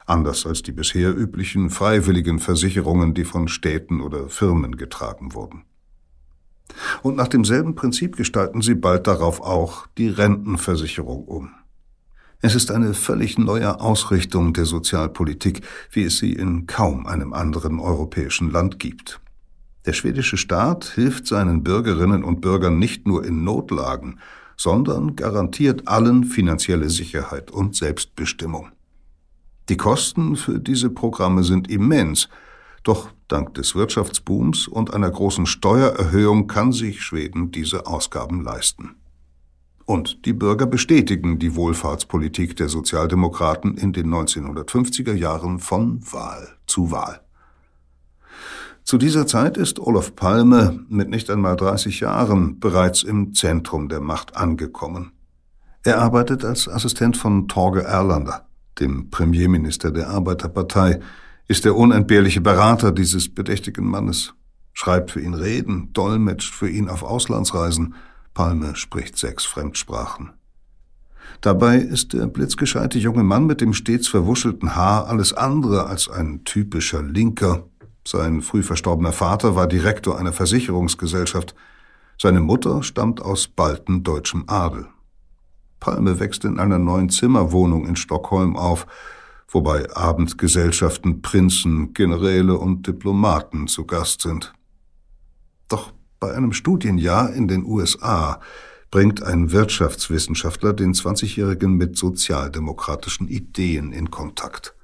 anders 0.05 0.45
als 0.45 0.63
die 0.63 0.71
bisher 0.71 1.15
üblichen 1.15 1.69
freiwilligen 1.69 2.39
Versicherungen, 2.39 3.13
die 3.13 3.25
von 3.25 3.47
Städten 3.47 4.01
oder 4.01 4.29
Firmen 4.29 4.77
getragen 4.77 5.33
wurden. 5.33 5.63
Und 7.01 7.15
nach 7.15 7.27
demselben 7.27 7.75
Prinzip 7.75 8.17
gestalten 8.17 8.61
sie 8.61 8.75
bald 8.75 9.07
darauf 9.07 9.41
auch 9.41 9.87
die 9.97 10.09
Rentenversicherung 10.09 11.25
um. 11.25 11.49
Es 12.39 12.53
ist 12.53 12.69
eine 12.69 12.93
völlig 12.93 13.39
neue 13.39 13.79
Ausrichtung 13.79 14.53
der 14.53 14.65
Sozialpolitik, 14.65 15.61
wie 15.91 16.03
es 16.03 16.19
sie 16.19 16.33
in 16.33 16.67
kaum 16.67 17.07
einem 17.07 17.33
anderen 17.33 17.79
europäischen 17.79 18.51
Land 18.51 18.79
gibt. 18.79 19.19
Der 19.87 19.93
schwedische 19.93 20.35
Staat 20.35 20.83
hilft 20.83 21.27
seinen 21.27 21.63
Bürgerinnen 21.63 22.25
und 22.25 22.41
Bürgern 22.41 22.77
nicht 22.77 23.07
nur 23.07 23.23
in 23.23 23.45
Notlagen, 23.45 24.19
sondern 24.57 25.15
garantiert 25.15 25.87
allen 25.87 26.25
finanzielle 26.25 26.89
Sicherheit 26.89 27.51
und 27.51 27.73
Selbstbestimmung. 27.73 28.67
Die 29.69 29.77
Kosten 29.77 30.35
für 30.35 30.59
diese 30.59 30.89
Programme 30.89 31.45
sind 31.45 31.69
immens, 31.69 32.27
doch 32.83 33.11
dank 33.29 33.53
des 33.53 33.75
Wirtschaftsbooms 33.75 34.67
und 34.67 34.93
einer 34.93 35.09
großen 35.09 35.45
Steuererhöhung 35.45 36.47
kann 36.47 36.73
sich 36.73 37.01
Schweden 37.01 37.51
diese 37.51 37.87
Ausgaben 37.87 38.43
leisten. 38.43 38.95
Und 39.85 40.25
die 40.25 40.33
Bürger 40.33 40.65
bestätigen 40.65 41.39
die 41.39 41.55
Wohlfahrtspolitik 41.55 42.57
der 42.57 42.67
Sozialdemokraten 42.67 43.77
in 43.77 43.93
den 43.93 44.07
1950er 44.07 45.13
Jahren 45.13 45.59
von 45.59 46.01
Wahl 46.11 46.57
zu 46.65 46.91
Wahl. 46.91 47.21
Zu 48.87 48.97
dieser 48.97 49.27
Zeit 49.27 49.57
ist 49.57 49.81
Olof 49.81 50.15
Palme 50.15 50.79
mit 50.87 51.09
nicht 51.09 51.29
einmal 51.29 51.57
30 51.57 51.99
Jahren 51.99 52.61
bereits 52.61 53.03
im 53.03 53.33
Zentrum 53.33 53.89
der 53.89 53.99
Macht 53.99 54.37
angekommen. 54.37 55.11
Er 55.83 55.99
arbeitet 55.99 56.45
als 56.45 56.69
Assistent 56.69 57.17
von 57.17 57.49
Torge 57.49 57.83
Erlander, 57.83 58.47
dem 58.79 59.09
Premierminister 59.09 59.91
der 59.91 60.07
Arbeiterpartei, 60.07 61.01
ist 61.49 61.65
der 61.65 61.75
unentbehrliche 61.75 62.39
Berater 62.39 62.93
dieses 62.93 63.27
bedächtigen 63.27 63.85
Mannes, 63.85 64.35
schreibt 64.71 65.11
für 65.11 65.19
ihn 65.19 65.33
Reden, 65.33 65.91
dolmetscht 65.91 66.53
für 66.53 66.69
ihn 66.69 66.87
auf 66.87 67.03
Auslandsreisen– 67.03 67.93
Palme 68.33 68.77
spricht 68.77 69.17
sechs 69.17 69.43
Fremdsprachen. 69.43 70.29
Dabei 71.41 71.79
ist 71.79 72.13
der 72.13 72.27
blitzgescheite 72.27 72.99
junge 72.99 73.23
Mann 73.23 73.47
mit 73.47 73.59
dem 73.59 73.73
stets 73.73 74.07
verwuschelten 74.07 74.77
Haar 74.77 75.07
alles 75.07 75.33
andere 75.33 75.87
als 75.87 76.07
ein 76.07 76.45
typischer 76.45 77.03
Linker. 77.03 77.65
Sein 78.07 78.41
früh 78.41 78.63
verstorbener 78.63 79.11
Vater 79.11 79.57
war 79.57 79.67
Direktor 79.67 80.17
einer 80.17 80.31
Versicherungsgesellschaft. 80.31 81.53
Seine 82.17 82.39
Mutter 82.39 82.81
stammt 82.81 83.21
aus 83.21 83.49
baltendeutschem 83.49 84.45
Adel. 84.47 84.87
Palme 85.81 86.17
wächst 86.17 86.45
in 86.45 86.57
einer 86.57 86.79
neuen 86.79 87.09
Zimmerwohnung 87.09 87.85
in 87.85 87.97
Stockholm 87.97 88.55
auf, 88.55 88.87
wobei 89.49 89.93
Abendgesellschaften 89.93 91.21
Prinzen, 91.21 91.93
Generäle 91.93 92.57
und 92.57 92.87
Diplomaten 92.87 93.67
zu 93.67 93.85
Gast 93.85 94.21
sind. 94.21 94.53
Doch 95.67 95.91
bei 96.21 96.33
einem 96.33 96.53
Studienjahr 96.53 97.33
in 97.33 97.49
den 97.49 97.65
USA 97.65 98.39
bringt 98.89 99.21
ein 99.21 99.51
Wirtschaftswissenschaftler 99.51 100.71
den 100.71 100.93
20-Jährigen 100.93 101.75
mit 101.75 101.97
sozialdemokratischen 101.97 103.27
Ideen 103.27 103.91
in 103.91 104.11
Kontakt. 104.11 104.76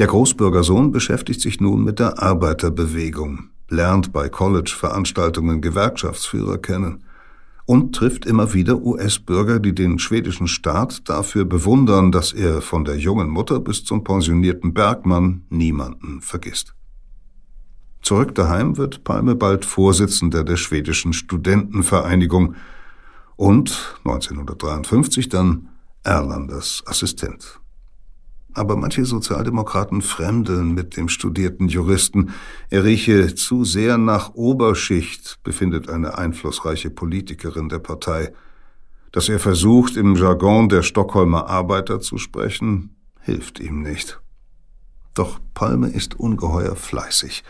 Der 0.00 0.06
Großbürgersohn 0.06 0.92
beschäftigt 0.92 1.42
sich 1.42 1.60
nun 1.60 1.84
mit 1.84 1.98
der 1.98 2.22
Arbeiterbewegung, 2.22 3.50
lernt 3.68 4.14
bei 4.14 4.30
College-Veranstaltungen 4.30 5.60
Gewerkschaftsführer 5.60 6.56
kennen 6.56 7.04
und 7.66 7.94
trifft 7.94 8.24
immer 8.24 8.54
wieder 8.54 8.80
US-Bürger, 8.80 9.58
die 9.58 9.74
den 9.74 9.98
schwedischen 9.98 10.48
Staat 10.48 11.06
dafür 11.10 11.44
bewundern, 11.44 12.12
dass 12.12 12.32
er 12.32 12.62
von 12.62 12.86
der 12.86 12.96
jungen 12.96 13.28
Mutter 13.28 13.60
bis 13.60 13.84
zum 13.84 14.02
pensionierten 14.02 14.72
Bergmann 14.72 15.42
niemanden 15.50 16.22
vergisst. 16.22 16.74
Zurück 18.00 18.34
daheim 18.34 18.78
wird 18.78 19.04
Palme 19.04 19.34
bald 19.34 19.66
Vorsitzender 19.66 20.44
der 20.44 20.56
schwedischen 20.56 21.12
Studentenvereinigung 21.12 22.54
und 23.36 23.98
1953 24.04 25.28
dann 25.28 25.68
Erlanders 26.04 26.82
Assistent. 26.86 27.59
Aber 28.54 28.76
manche 28.76 29.04
Sozialdemokraten 29.04 30.02
fremdeln 30.02 30.74
mit 30.74 30.96
dem 30.96 31.08
studierten 31.08 31.68
Juristen. 31.68 32.30
Er 32.68 32.84
rieche 32.84 33.34
zu 33.34 33.64
sehr 33.64 33.98
nach 33.98 34.34
Oberschicht, 34.34 35.38
befindet 35.42 35.88
eine 35.88 36.18
einflussreiche 36.18 36.90
Politikerin 36.90 37.68
der 37.68 37.78
Partei. 37.78 38.32
Dass 39.12 39.28
er 39.28 39.38
versucht, 39.38 39.96
im 39.96 40.16
Jargon 40.16 40.68
der 40.68 40.82
Stockholmer 40.82 41.48
Arbeiter 41.48 42.00
zu 42.00 42.18
sprechen, 42.18 42.96
hilft 43.20 43.60
ihm 43.60 43.82
nicht. 43.82 44.20
Doch 45.14 45.40
Palme 45.54 45.88
ist 45.88 46.18
ungeheuer 46.18 46.76
fleißig 46.76 47.42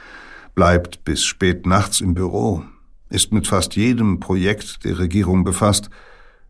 bleibt 0.54 1.04
bis 1.04 1.24
spät 1.24 1.66
nachts 1.66 2.00
im 2.00 2.14
Büro, 2.14 2.62
ist 3.08 3.32
mit 3.32 3.46
fast 3.46 3.76
jedem 3.76 4.20
Projekt 4.20 4.84
der 4.84 4.98
Regierung 4.98 5.44
befasst, 5.44 5.90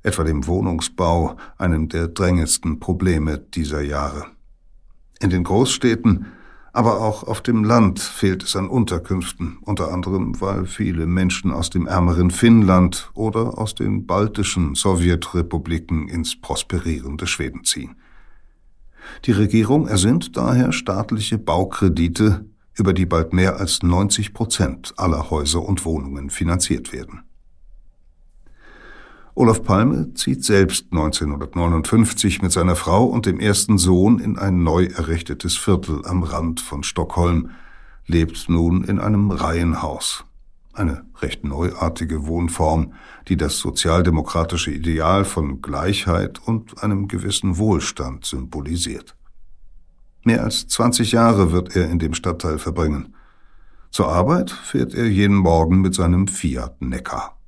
etwa 0.03 0.25
dem 0.25 0.47
Wohnungsbau, 0.47 1.37
einem 1.59 1.89
der 1.89 2.09
drängendsten 2.09 2.81
Probleme 2.81 3.39
dieser 3.39 3.83
Jahre. 3.83 4.27
In 5.23 5.31
den 5.31 5.45
Großstädten, 5.45 6.27
aber 6.73 7.01
auch 7.01 7.25
auf 7.25 7.43
dem 7.43 7.65
Land 7.65 8.01
fehlt 8.01 8.43
es 8.43 8.57
an 8.57 8.69
Unterkünften, 8.69 9.59
unter 9.63 9.93
anderem 9.93 10.41
weil 10.41 10.67
viele 10.67 11.07
Menschen 11.07 11.53
aus 11.53 11.69
dem 11.69 11.87
ärmeren 11.87 12.31
Finnland 12.31 13.11
oder 13.15 13.59
aus 13.59 13.75
den 13.75 14.07
baltischen 14.07 14.75
Sowjetrepubliken 14.75 16.09
ins 16.09 16.41
prosperierende 16.41 17.27
Schweden 17.27 17.65
ziehen. 17.65 17.97
Die 19.25 19.33
Regierung 19.33 19.89
ersinnt 19.89 20.37
daher 20.37 20.73
staatliche 20.73 21.39
Baukredite 21.39 22.47
über 22.77 22.93
die 22.93 23.07
bald 23.07 23.33
mehr 23.33 23.59
als 23.59 23.83
90 23.83 24.33
Prozent 24.33 24.95
aller 24.97 25.31
Häuser 25.31 25.63
und 25.63 25.85
Wohnungen 25.85 26.31
finanziert 26.31 26.93
werden. 26.93 27.25
Olaf 29.41 29.63
Palme 29.63 30.13
zieht 30.13 30.45
selbst 30.45 30.89
1959 30.91 32.43
mit 32.43 32.53
seiner 32.53 32.77
Frau 32.77 33.07
und 33.07 33.25
dem 33.25 33.41
ersten 33.41 33.79
Sohn 33.79 34.19
in 34.19 34.37
ein 34.37 34.63
neu 34.65 34.85
errichtetes 34.85 35.57
Viertel 35.57 36.05
am 36.05 36.25
Rand 36.25 36.61
von 36.61 36.83
Stockholm, 36.83 37.53
lebt 38.07 38.51
nun 38.51 38.85
in 38.85 39.01
einem 39.01 39.31
Reihenhaus. 39.31 40.27
Eine 40.75 41.07
recht 41.23 41.43
neuartige 41.43 42.27
Wohnform, 42.27 42.93
die 43.29 43.39
das 43.39 43.57
sozialdemokratische 43.57 44.73
Ideal 44.73 45.25
von 45.25 45.63
Gleichheit 45.63 46.39
und 46.47 46.83
einem 46.83 47.09
gewissen 47.09 47.57
Wohlstand 47.57 48.27
symbolisiert. 48.27 49.17
Mehr 50.23 50.45
als 50.45 50.69
20 50.69 51.13
Jahre 51.13 51.51
wird 51.51 51.75
er 51.75 51.89
in 51.89 51.99
dem 51.99 52.13
Stadtteil 52.13 52.59
verbringen. 52.59 53.15
Zur 53.91 54.09
Arbeit 54.09 54.51
fährt 54.51 54.93
er 54.93 55.07
jeden 55.07 55.37
Morgen 55.37 55.81
mit 55.81 55.95
seinem 55.95 56.29
Fiat 56.29 56.83
Neckar. 56.83 57.40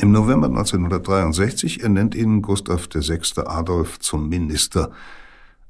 Im 0.00 0.12
November 0.12 0.46
1963 0.46 1.82
ernennt 1.82 2.14
ihn 2.14 2.40
Gustav 2.40 2.88
VI. 2.90 3.20
Adolf 3.44 3.98
zum 3.98 4.30
Minister. 4.30 4.92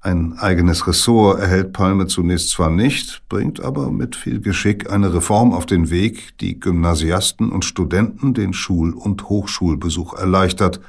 Ein 0.02 0.38
eigenes 0.38 0.86
Ressort 0.86 1.40
erhält 1.40 1.72
Palme 1.72 2.06
zunächst 2.06 2.50
zwar 2.50 2.70
nicht, 2.70 3.24
bringt 3.28 3.60
aber 3.60 3.90
mit 3.90 4.14
viel 4.14 4.40
Geschick 4.40 4.88
eine 4.88 5.12
Reform 5.12 5.52
auf 5.52 5.66
den 5.66 5.90
Weg, 5.90 6.38
die 6.38 6.60
Gymnasiasten 6.60 7.50
und 7.50 7.64
Studenten 7.64 8.32
den 8.32 8.52
Schul- 8.52 8.94
und 8.94 9.28
Hochschulbesuch 9.28 10.14
erleichtert 10.14 10.80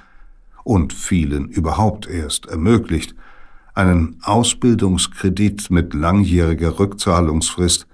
und 0.64 0.94
vielen 0.94 1.50
überhaupt 1.50 2.08
erst 2.08 2.46
ermöglicht, 2.46 3.16
einen 3.74 4.18
Ausbildungskredit 4.22 5.72
mit 5.72 5.96
langjähriger 5.96 6.78
Rückzahlungsfrist, 6.78 7.88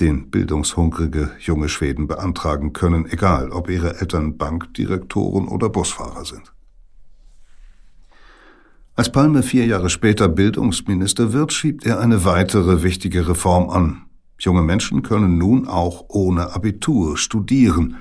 den 0.00 0.30
bildungshungrige 0.30 1.30
junge 1.38 1.68
Schweden 1.68 2.06
beantragen 2.06 2.72
können, 2.72 3.06
egal 3.06 3.50
ob 3.50 3.70
ihre 3.70 4.00
Eltern 4.00 4.36
Bankdirektoren 4.36 5.48
oder 5.48 5.68
Busfahrer 5.68 6.24
sind. 6.24 6.52
Als 8.94 9.12
Palme 9.12 9.42
vier 9.42 9.66
Jahre 9.66 9.90
später 9.90 10.28
Bildungsminister 10.28 11.32
wird, 11.32 11.52
schiebt 11.52 11.84
er 11.84 12.00
eine 12.00 12.24
weitere 12.24 12.82
wichtige 12.82 13.28
Reform 13.28 13.68
an. 13.68 14.06
Junge 14.38 14.62
Menschen 14.62 15.02
können 15.02 15.38
nun 15.38 15.68
auch 15.68 16.06
ohne 16.08 16.54
Abitur 16.54 17.16
studieren, 17.16 17.96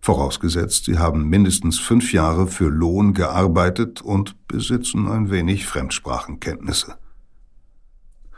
vorausgesetzt 0.00 0.84
sie 0.84 0.98
haben 0.98 1.28
mindestens 1.28 1.78
fünf 1.78 2.12
Jahre 2.12 2.48
für 2.48 2.68
Lohn 2.68 3.14
gearbeitet 3.14 4.02
und 4.02 4.36
besitzen 4.48 5.06
ein 5.06 5.30
wenig 5.30 5.66
Fremdsprachenkenntnisse. 5.66 6.96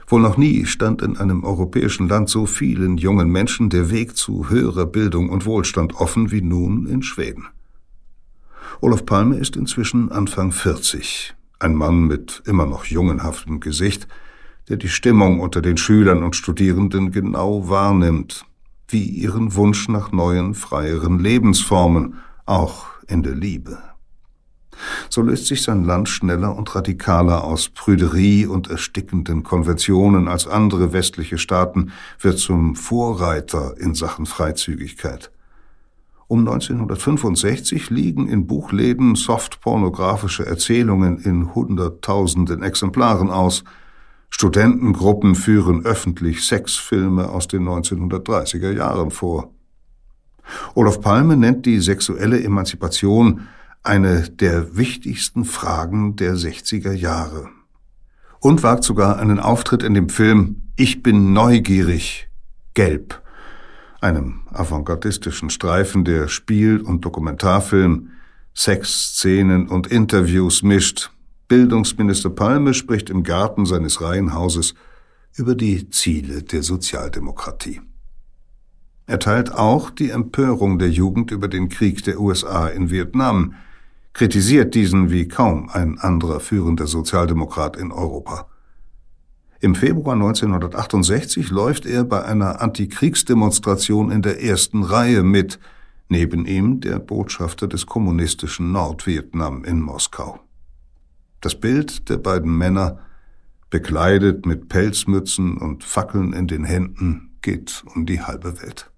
Wohl 0.07 0.21
noch 0.21 0.37
nie 0.37 0.67
stand 0.67 1.03
in 1.03 1.17
einem 1.17 1.45
europäischen 1.45 2.09
Land 2.09 2.29
so 2.29 2.47
vielen 2.47 2.99
jungen 2.99 3.31
Menschen 3.31 3.71
der 3.71 3.91
Weg 3.91 4.17
zu 4.17 4.51
höherer 4.51 4.87
Bildung 4.87 5.31
und 5.31 5.47
Wohlstand 5.47 5.95
offen 5.95 6.31
wie 6.31 6.43
nun 6.43 6.87
in 6.87 7.03
Schweden. 7.03 7.47
Olof 8.81 9.07
Palme 9.07 9.37
ist 9.37 9.57
inzwischen 9.57 10.13
Anfang 10.13 10.53
40, 10.53 11.35
ein 11.59 11.75
Mann 11.75 12.05
mit 12.05 12.43
immer 12.47 12.67
noch 12.67 12.85
jungenhaftem 12.85 13.61
Gesicht, 13.61 14.09
der 14.69 14.77
die 14.77 14.89
Stimmung 14.89 15.41
unter 15.41 15.63
den 15.63 15.77
Schülern 15.77 16.23
und 16.23 16.37
Studierenden 16.37 17.11
genau 17.11 17.69
wahrnimmt, 17.69 18.45
wie 18.89 19.05
ihren 19.05 19.55
Wunsch 19.55 19.89
nach 19.89 20.13
neuen, 20.13 20.55
freieren 20.55 21.19
Lebensformen, 21.19 22.17
auch 22.47 22.87
in 23.07 23.23
der 23.23 23.35
Liebe. 23.35 23.79
So 25.09 25.23
löst 25.23 25.47
sich 25.47 25.63
sein 25.63 25.85
Land 25.85 26.09
schneller 26.09 26.57
und 26.57 26.75
radikaler 26.75 27.45
aus 27.45 27.69
Prüderie 27.69 28.47
und 28.47 28.71
erstickenden 28.71 29.43
Konventionen 29.43 30.29
als 30.29 30.47
andere 30.47 30.93
westliche 30.93 31.39
Staaten, 31.39 31.93
wird 32.21 32.39
zum 32.39 32.75
Vorreiter 32.77 33.75
in 33.79 33.95
Sachen 33.95 34.27
Freizügigkeit. 34.27 35.31
Um 36.27 36.41
1965 36.41 37.91
liegen 37.91 38.29
in 38.29 38.47
Buchläden 38.47 39.15
softpornografische 39.15 40.47
Erzählungen 40.47 41.19
in 41.19 41.55
Hunderttausenden 41.55 42.63
Exemplaren 42.63 43.31
aus. 43.31 43.63
Studentengruppen 44.31 45.35
führen 45.35 45.85
öffentlich 45.85 46.45
Sexfilme 46.45 47.29
aus 47.29 47.47
den 47.47 47.69
1930er 47.69 48.73
Jahren 48.73 49.11
vor. 49.11 49.51
Olaf 50.75 51.01
Palme 51.01 51.37
nennt 51.37 51.67
die 51.67 51.79
sexuelle 51.81 52.43
Emanzipation 52.43 53.47
eine 53.85 54.23
der 54.31 54.77
wichtigsten 54.77 55.45
Fragen 55.45 56.17
der 56.17 56.35
60er 56.35 56.93
Jahre. 56.93 57.51
Und 58.41 58.63
wagt 58.63 58.83
sogar 58.83 59.19
einen 59.19 59.39
Auftritt 59.39 59.83
in 59.83 59.95
dem 59.95 60.09
Film 60.09 60.63
Ich 60.77 61.03
bin 61.03 61.33
neugierig, 61.33 62.29
gelb, 62.73 63.23
einem 64.01 64.41
avantgardistischen 64.51 65.51
Streifen, 65.51 66.05
der 66.05 66.29
Spiel- 66.29 66.81
und 66.81 67.05
Dokumentarfilm, 67.05 68.11
Sexszenen 68.55 69.69
und 69.69 69.87
Interviews 69.87 70.63
mischt. 70.63 71.11
Bildungsminister 71.49 72.31
Palme 72.31 72.73
spricht 72.73 73.11
im 73.11 73.23
Garten 73.23 73.67
seines 73.67 74.01
Reihenhauses 74.01 74.75
über 75.37 75.55
die 75.55 75.91
Ziele 75.91 76.43
der 76.43 76.63
Sozialdemokratie. 76.63 77.81
Er 79.07 79.19
teilt 79.19 79.53
auch 79.53 79.91
die 79.91 80.11
Empörung 80.11 80.79
der 80.79 80.91
Jugend 80.91 81.31
über 81.31 81.49
den 81.49 81.69
Krieg 81.69 82.03
der 82.05 82.19
USA 82.19 82.69
in 82.69 82.91
Vietnam, 82.91 83.55
kritisiert 84.15 84.75
diesen 84.75 85.11
wie 85.11 85.29
kaum 85.29 85.69
ein 85.69 85.99
anderer 85.99 86.41
führender 86.41 86.87
Sozialdemokrat 86.87 87.77
in 87.77 87.93
Europa. 87.93 88.49
Im 89.61 89.75
Februar 89.75 90.15
1968 90.15 91.51
läuft 91.51 91.85
er 91.85 92.05
bei 92.05 92.25
einer 92.25 92.61
Antikriegsdemonstration 92.61 94.11
in 94.11 94.23
der 94.23 94.43
ersten 94.43 94.83
Reihe 94.83 95.23
mit, 95.23 95.59
neben 96.09 96.47
ihm 96.47 96.81
der 96.81 96.99
Botschafter 96.99 97.67
des 97.67 97.87
kommunistischen 97.87 98.73
Nordvietnam 98.73 99.65
in 99.65 99.81
Moskau. 99.81 100.39
Das 101.41 101.59
Bild 101.59 102.09
der 102.09 102.19
beiden 102.19 102.57
Männer, 102.57 103.01
bekleidet 103.71 104.47
mit 104.47 104.69
Pelzmützen 104.69 105.57
und 105.57 105.83
Fackeln 105.83 106.33
in 106.33 106.47
den 106.47 106.65
Händen, 106.65 107.37
geht 107.43 107.83
um 107.93 108.07
die 108.07 108.21
halbe 108.21 108.63
Welt. 108.63 108.91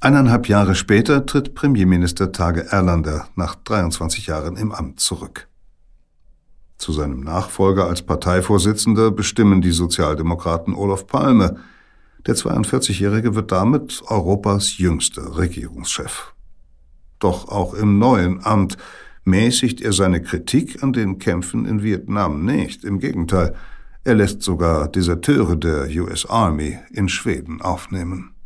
Eineinhalb 0.00 0.48
Jahre 0.48 0.76
später 0.76 1.26
tritt 1.26 1.56
Premierminister 1.56 2.30
Tage 2.30 2.66
Erlander 2.70 3.26
nach 3.34 3.56
23 3.56 4.28
Jahren 4.28 4.56
im 4.56 4.70
Amt 4.70 5.00
zurück. 5.00 5.48
Zu 6.78 6.92
seinem 6.92 7.18
Nachfolger 7.18 7.88
als 7.88 8.02
Parteivorsitzender 8.02 9.10
bestimmen 9.10 9.60
die 9.60 9.72
Sozialdemokraten 9.72 10.76
Olaf 10.76 11.08
Palme. 11.08 11.56
Der 12.28 12.36
42-Jährige 12.36 13.34
wird 13.34 13.50
damit 13.50 14.00
Europas 14.06 14.78
jüngster 14.78 15.36
Regierungschef. 15.36 16.32
Doch 17.18 17.48
auch 17.48 17.74
im 17.74 17.98
neuen 17.98 18.44
Amt 18.44 18.76
mäßigt 19.24 19.80
er 19.80 19.92
seine 19.92 20.22
Kritik 20.22 20.80
an 20.80 20.92
den 20.92 21.18
Kämpfen 21.18 21.66
in 21.66 21.82
Vietnam 21.82 22.44
nicht. 22.44 22.84
Im 22.84 23.00
Gegenteil, 23.00 23.56
er 24.04 24.14
lässt 24.14 24.42
sogar 24.42 24.86
Deserteure 24.86 25.56
der 25.56 25.88
US 26.00 26.24
Army 26.24 26.78
in 26.92 27.08
Schweden 27.08 27.60
aufnehmen. 27.60 28.37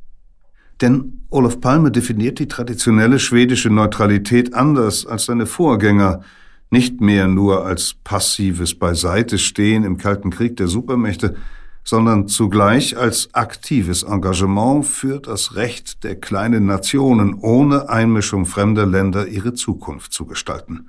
Denn 0.82 1.22
Olof 1.30 1.60
Palme 1.60 1.92
definiert 1.92 2.40
die 2.40 2.48
traditionelle 2.48 3.20
schwedische 3.20 3.70
Neutralität 3.70 4.52
anders 4.52 5.06
als 5.06 5.26
seine 5.26 5.46
Vorgänger, 5.46 6.22
nicht 6.70 7.00
mehr 7.00 7.28
nur 7.28 7.64
als 7.64 7.94
passives 8.02 8.74
Beiseitestehen 8.74 9.84
im 9.84 9.96
Kalten 9.96 10.30
Krieg 10.30 10.56
der 10.56 10.66
Supermächte, 10.66 11.36
sondern 11.84 12.28
zugleich 12.28 12.96
als 12.96 13.32
aktives 13.32 14.02
Engagement 14.02 14.84
für 14.84 15.20
das 15.20 15.54
Recht 15.54 16.02
der 16.04 16.16
kleinen 16.16 16.66
Nationen 16.66 17.34
ohne 17.34 17.88
Einmischung 17.88 18.44
fremder 18.46 18.86
Länder 18.86 19.26
ihre 19.28 19.54
Zukunft 19.54 20.12
zu 20.12 20.26
gestalten. 20.26 20.88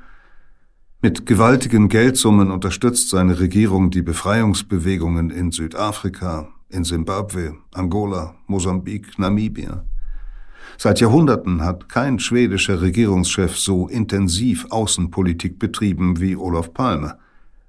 Mit 1.01 1.25
gewaltigen 1.25 1.89
Geldsummen 1.89 2.49
unterstützt 2.49 3.10
seine 3.10 3.39
Regierung 3.39 3.91
die 3.91 4.01
Befreiungsbewegungen 4.01 5.29
in 5.29 5.51
Südafrika, 5.51 6.47
in 6.73 6.83
Simbabwe, 6.83 7.55
Angola, 7.73 8.36
Mosambik, 8.47 9.17
Namibia. 9.19 9.86
Seit 10.77 10.99
Jahrhunderten 10.99 11.62
hat 11.62 11.88
kein 11.88 12.19
schwedischer 12.19 12.81
Regierungschef 12.81 13.57
so 13.57 13.88
intensiv 13.88 14.65
Außenpolitik 14.69 15.59
betrieben 15.59 16.19
wie 16.19 16.36
Olof 16.36 16.73
Palme, 16.73 17.17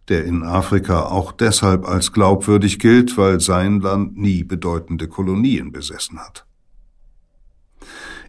der 0.08 0.24
in 0.24 0.42
Afrika 0.42 1.02
auch 1.02 1.32
deshalb 1.32 1.86
als 1.86 2.12
glaubwürdig 2.12 2.78
gilt, 2.78 3.16
weil 3.16 3.40
sein 3.40 3.80
Land 3.80 4.16
nie 4.16 4.42
bedeutende 4.42 5.08
Kolonien 5.08 5.72
besessen 5.72 6.18
hat. 6.18 6.46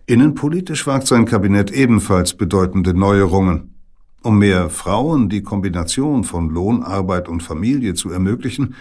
Innenpolitisch 0.06 0.86
wagt 0.86 1.08
sein 1.08 1.26
Kabinett 1.26 1.72
ebenfalls 1.72 2.36
bedeutende 2.36 2.94
Neuerungen. 2.94 3.74
Um 4.22 4.40
mehr 4.40 4.70
Frauen 4.70 5.30
die 5.30 5.42
Kombination 5.42 6.24
von 6.24 6.50
Lohnarbeit 6.50 7.28
und 7.28 7.42
Familie 7.42 7.94
zu 7.94 8.12
ermöglichen, 8.12 8.76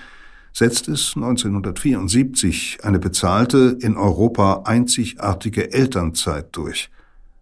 setzt 0.55 0.87
es 0.87 1.15
1974 1.17 2.79
eine 2.85 3.01
bezahlte, 3.01 3.77
in 3.81 3.97
Europa 3.97 4.63
einzigartige 4.65 5.73
Elternzeit 5.73 6.57
durch. 6.57 6.91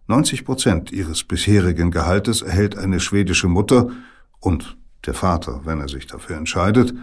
90 0.07 0.43
Prozent 0.43 0.91
ihres 0.91 1.23
bisherigen 1.23 1.91
Gehaltes 1.91 2.41
erhält 2.41 2.77
eine 2.77 2.99
schwedische 2.99 3.47
Mutter 3.47 3.91
und 4.39 4.77
der 5.05 5.13
Vater, 5.13 5.61
wenn 5.63 5.79
er 5.79 5.87
sich 5.87 6.07
dafür 6.07 6.37
entscheidet, 6.37 6.93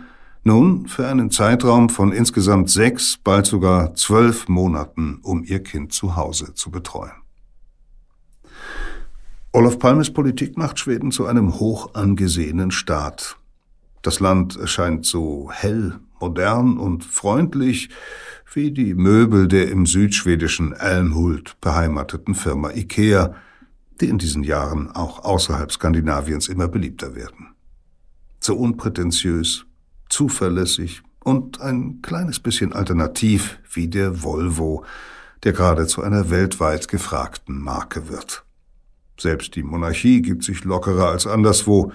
nun 0.43 0.89
für 0.89 1.07
einen 1.07 1.31
Zeitraum 1.31 1.89
von 1.91 2.13
insgesamt 2.13 2.71
sechs, 2.71 3.17
bald 3.23 3.47
sogar 3.47 3.95
zwölf 3.95 4.49
Monaten, 4.49 5.21
um 5.23 5.45
ihr 5.45 5.63
Kind 5.63 5.93
zu 5.93 6.17
Hause 6.17 6.55
zu 6.55 6.71
betreuen. 6.71 7.13
Olof 9.53 9.79
Palmes 9.79 10.13
Politik 10.13 10.57
macht 10.57 10.79
Schweden 10.79 11.13
zu 11.13 11.27
einem 11.27 11.61
hoch 11.61 11.95
angesehenen 11.95 12.71
Staat. 12.71 13.40
Das 14.03 14.21
Land 14.21 14.57
erscheint 14.57 15.05
so 15.05 15.51
hell, 15.53 15.99
modern 16.21 16.79
und 16.79 17.05
freundlich 17.05 17.91
wie 18.53 18.73
die 18.73 18.95
Möbel 18.95 19.47
der 19.47 19.71
im 19.71 19.87
südschwedischen 19.87 20.73
Elmhult 20.73 21.61
beheimateten 21.61 22.35
Firma 22.35 22.71
Ikea, 22.71 23.35
die 24.01 24.09
in 24.09 24.19
diesen 24.19 24.43
Jahren 24.43 24.91
auch 24.91 25.25
außerhalb 25.25 25.71
Skandinaviens 25.71 26.49
immer 26.49 26.69
beliebter 26.69 27.15
werden. 27.15 27.55
So 28.41 28.57
unprätentiös, 28.57 29.67
zuverlässig, 30.09 31.03
und 31.23 31.61
ein 31.61 32.01
kleines 32.03 32.41
bisschen 32.41 32.73
alternativ 32.73 33.59
wie 33.71 33.89
der 33.89 34.23
Volvo, 34.23 34.85
der 35.45 35.53
gerade 35.53 35.87
zu 35.87 36.03
einer 36.03 36.31
weltweit 36.31 36.89
gefragten 36.89 37.61
Marke 37.61 38.09
wird. 38.09 38.45
Selbst 39.19 39.55
die 39.55 39.63
Monarchie 39.63 40.23
gibt 40.23 40.45
sich 40.45 40.65
lockerer 40.65 41.11
als 41.11 41.27
anderswo. 41.27 41.93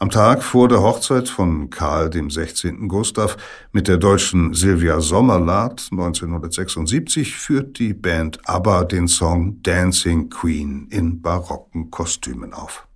Am 0.00 0.10
Tag 0.10 0.44
vor 0.44 0.68
der 0.68 0.80
Hochzeit 0.80 1.28
von 1.28 1.70
Karl 1.70 2.08
dem 2.08 2.30
16. 2.30 2.86
Gustav 2.86 3.36
mit 3.72 3.88
der 3.88 3.96
deutschen 3.96 4.54
Sylvia 4.54 5.00
Sommerlath 5.00 5.88
1976 5.90 7.34
führt 7.34 7.80
die 7.80 7.94
Band 7.94 8.38
ABBA 8.48 8.84
den 8.84 9.08
Song 9.08 9.60
Dancing 9.64 10.30
Queen 10.30 10.86
in 10.90 11.20
barocken 11.20 11.90
Kostümen 11.90 12.54
auf. 12.54 12.86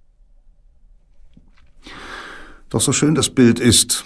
Doch 2.71 2.81
so 2.81 2.93
schön 2.93 3.17
das 3.17 3.31
Bild 3.31 3.59
ist, 3.59 4.05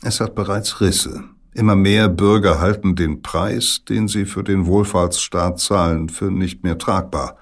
es 0.00 0.18
hat 0.20 0.34
bereits 0.34 0.80
Risse. 0.80 1.24
Immer 1.52 1.76
mehr 1.76 2.08
Bürger 2.08 2.58
halten 2.58 2.96
den 2.96 3.20
Preis, 3.20 3.82
den 3.86 4.08
sie 4.08 4.24
für 4.24 4.44
den 4.44 4.64
Wohlfahrtsstaat 4.64 5.60
zahlen, 5.60 6.08
für 6.08 6.30
nicht 6.30 6.64
mehr 6.64 6.78
tragbar. 6.78 7.36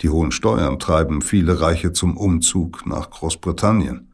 Die 0.00 0.08
hohen 0.08 0.32
Steuern 0.32 0.78
treiben 0.78 1.20
viele 1.20 1.60
Reiche 1.60 1.92
zum 1.92 2.16
Umzug 2.16 2.86
nach 2.86 3.10
Großbritannien. 3.10 4.08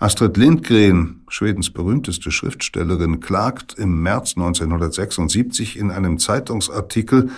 Astrid 0.00 0.36
Lindgren, 0.36 1.22
Schwedens 1.26 1.70
berühmteste 1.70 2.30
Schriftstellerin, 2.30 3.18
klagt 3.18 3.74
im 3.74 4.00
März 4.00 4.36
1976 4.36 5.76
in 5.76 5.90
einem 5.90 6.18
Zeitungsartikel, 6.18 7.30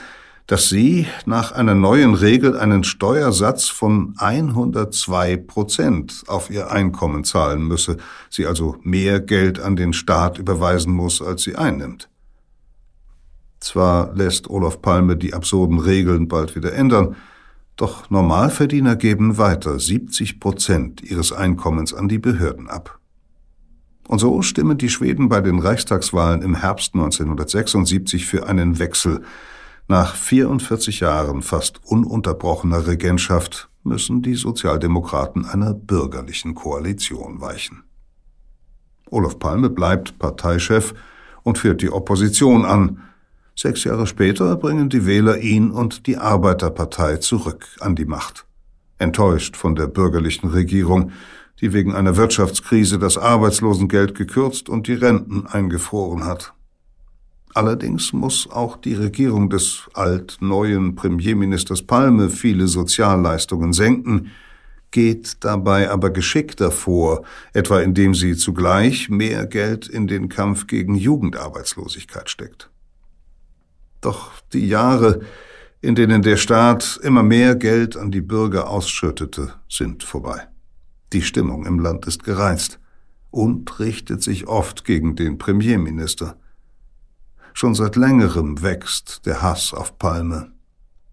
dass 0.47 0.69
sie 0.69 1.07
nach 1.25 1.53
einer 1.53 1.75
neuen 1.75 2.13
Regel 2.13 2.59
einen 2.59 2.85
Steuersatz 2.85 3.69
von 3.69 4.13
102 4.19 5.39
Prozent 5.39 6.25
auf 6.27 6.51
ihr 6.51 6.71
Einkommen 6.71 7.25
zahlen 7.25 7.63
müsse, 7.63 7.97
sie 8.29 8.45
also 8.45 8.77
mehr 8.83 9.21
Geld 9.21 9.59
an 9.59 9.77
den 9.77 9.95
Staat 9.95 10.39
überweisen 10.39 10.93
muss, 10.93 11.23
als 11.23 11.45
sie 11.45 11.57
einnimmt. 11.57 12.11
Zwar 13.61 14.15
lässt 14.15 14.51
Olaf 14.51 14.83
Palme 14.83 15.17
die 15.17 15.33
absurden 15.33 15.79
Regeln 15.79 16.29
bald 16.29 16.55
wieder 16.57 16.75
ändern, 16.75 17.17
doch 17.77 18.11
Normalverdiener 18.11 18.97
geben 18.97 19.39
weiter 19.39 19.79
70 19.79 20.41
Prozent 20.41 21.03
ihres 21.03 21.33
Einkommens 21.33 21.95
an 21.95 22.09
die 22.09 22.19
Behörden 22.19 22.69
ab. 22.69 23.01
Und 24.09 24.19
so 24.19 24.43
stimmen 24.43 24.77
die 24.77 24.89
Schweden 24.89 25.29
bei 25.29 25.41
den 25.41 25.61
Reichstagswahlen 25.61 26.43
im 26.43 26.57
Herbst 26.57 26.95
1976 26.95 28.27
für 28.27 28.49
einen 28.49 28.79
Wechsel. 28.79 29.23
Nach 29.87 30.15
44 30.15 31.01
Jahren 31.01 31.43
fast 31.43 31.81
ununterbrochener 31.85 32.87
Regentschaft 32.87 33.71
müssen 33.83 34.23
die 34.23 34.35
Sozialdemokraten 34.35 35.47
einer 35.47 35.75
bürgerlichen 35.75 36.55
Koalition 36.55 37.41
weichen. 37.41 37.85
Olaf 39.11 39.39
Palme 39.39 39.71
bleibt 39.71 40.19
Parteichef 40.19 40.95
und 41.43 41.59
führt 41.59 41.83
die 41.83 41.91
Opposition 41.91 42.65
an, 42.65 43.03
Sechs 43.63 43.85
Jahre 43.85 44.07
später 44.07 44.57
bringen 44.57 44.89
die 44.89 45.05
Wähler 45.05 45.37
ihn 45.37 45.71
und 45.71 46.07
die 46.07 46.17
Arbeiterpartei 46.17 47.19
zurück 47.19 47.67
an 47.81 47.95
die 47.95 48.07
Macht. 48.07 48.47
Enttäuscht 48.97 49.55
von 49.55 49.75
der 49.75 49.87
bürgerlichen 49.87 50.49
Regierung, 50.49 51.13
die 51.61 51.75
wegen 51.75 51.95
einer 51.95 52.17
Wirtschaftskrise 52.17 52.99
das 52.99 53.19
Arbeitslosengeld 53.19 54.15
gekürzt 54.15 54.71
und 54.71 54.87
die 54.87 54.95
Renten 54.95 55.47
eingefroren 55.47 56.25
hat. 56.25 56.55
Allerdings 57.53 58.15
muss 58.15 58.49
auch 58.51 58.79
die 58.79 58.95
Regierung 58.95 59.51
des 59.51 59.91
alt-neuen 59.93 60.95
Premierministers 60.95 61.83
Palme 61.83 62.31
viele 62.31 62.67
Sozialleistungen 62.67 63.75
senken, 63.75 64.31
geht 64.91 65.45
dabei 65.45 65.91
aber 65.91 66.09
geschickter 66.09 66.71
vor, 66.71 67.25
etwa 67.53 67.81
indem 67.81 68.15
sie 68.15 68.37
zugleich 68.37 69.11
mehr 69.11 69.45
Geld 69.45 69.87
in 69.87 70.07
den 70.07 70.31
Kampf 70.31 70.67
gegen 70.67 70.95
Jugendarbeitslosigkeit 70.95 72.31
steckt. 72.31 72.71
Doch 74.01 74.33
die 74.53 74.67
Jahre, 74.67 75.21
in 75.81 75.95
denen 75.95 76.23
der 76.23 76.37
Staat 76.37 76.99
immer 77.03 77.23
mehr 77.23 77.55
Geld 77.55 77.97
an 77.97 78.11
die 78.11 78.21
Bürger 78.21 78.69
ausschüttete, 78.69 79.55
sind 79.69 80.03
vorbei. 80.03 80.49
Die 81.13 81.23
Stimmung 81.23 81.67
im 81.67 81.79
Land 81.79 82.07
ist 82.07 82.25
gereizt 82.25 82.79
und 83.31 83.79
richtet 83.79 84.23
sich 84.23 84.47
oft 84.47 84.85
gegen 84.85 85.17
den 85.17 85.39
Premierminister. 85.39 86.37
Schon 87.53 87.75
seit 87.75 87.97
längerem 87.97 88.63
wächst 88.63 89.27
der 89.27 89.43
Hass 89.43 89.75
auf 89.75 89.99
Palme. 89.99 90.53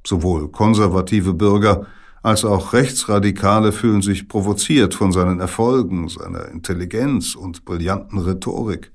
Sowohl 0.05 0.49
konservative 0.49 1.33
Bürger 1.33 1.87
als 2.23 2.45
auch 2.45 2.73
Rechtsradikale 2.73 3.71
fühlen 3.71 4.01
sich 4.01 4.27
provoziert 4.27 4.93
von 4.93 5.11
seinen 5.11 5.39
Erfolgen, 5.39 6.09
seiner 6.09 6.49
Intelligenz 6.49 7.35
und 7.35 7.65
brillanten 7.65 8.19
Rhetorik. 8.19 8.91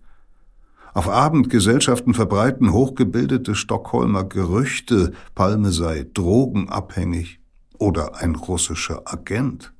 Auf 0.94 1.08
Abendgesellschaften 1.08 2.12
verbreiten 2.12 2.72
hochgebildete 2.72 3.54
Stockholmer 3.54 4.24
Gerüchte, 4.24 5.12
Palme 5.34 5.72
sei 5.72 6.06
drogenabhängig 6.12 7.40
oder 7.78 8.20
ein 8.20 8.34
russischer 8.34 9.02
Agent. 9.06 9.72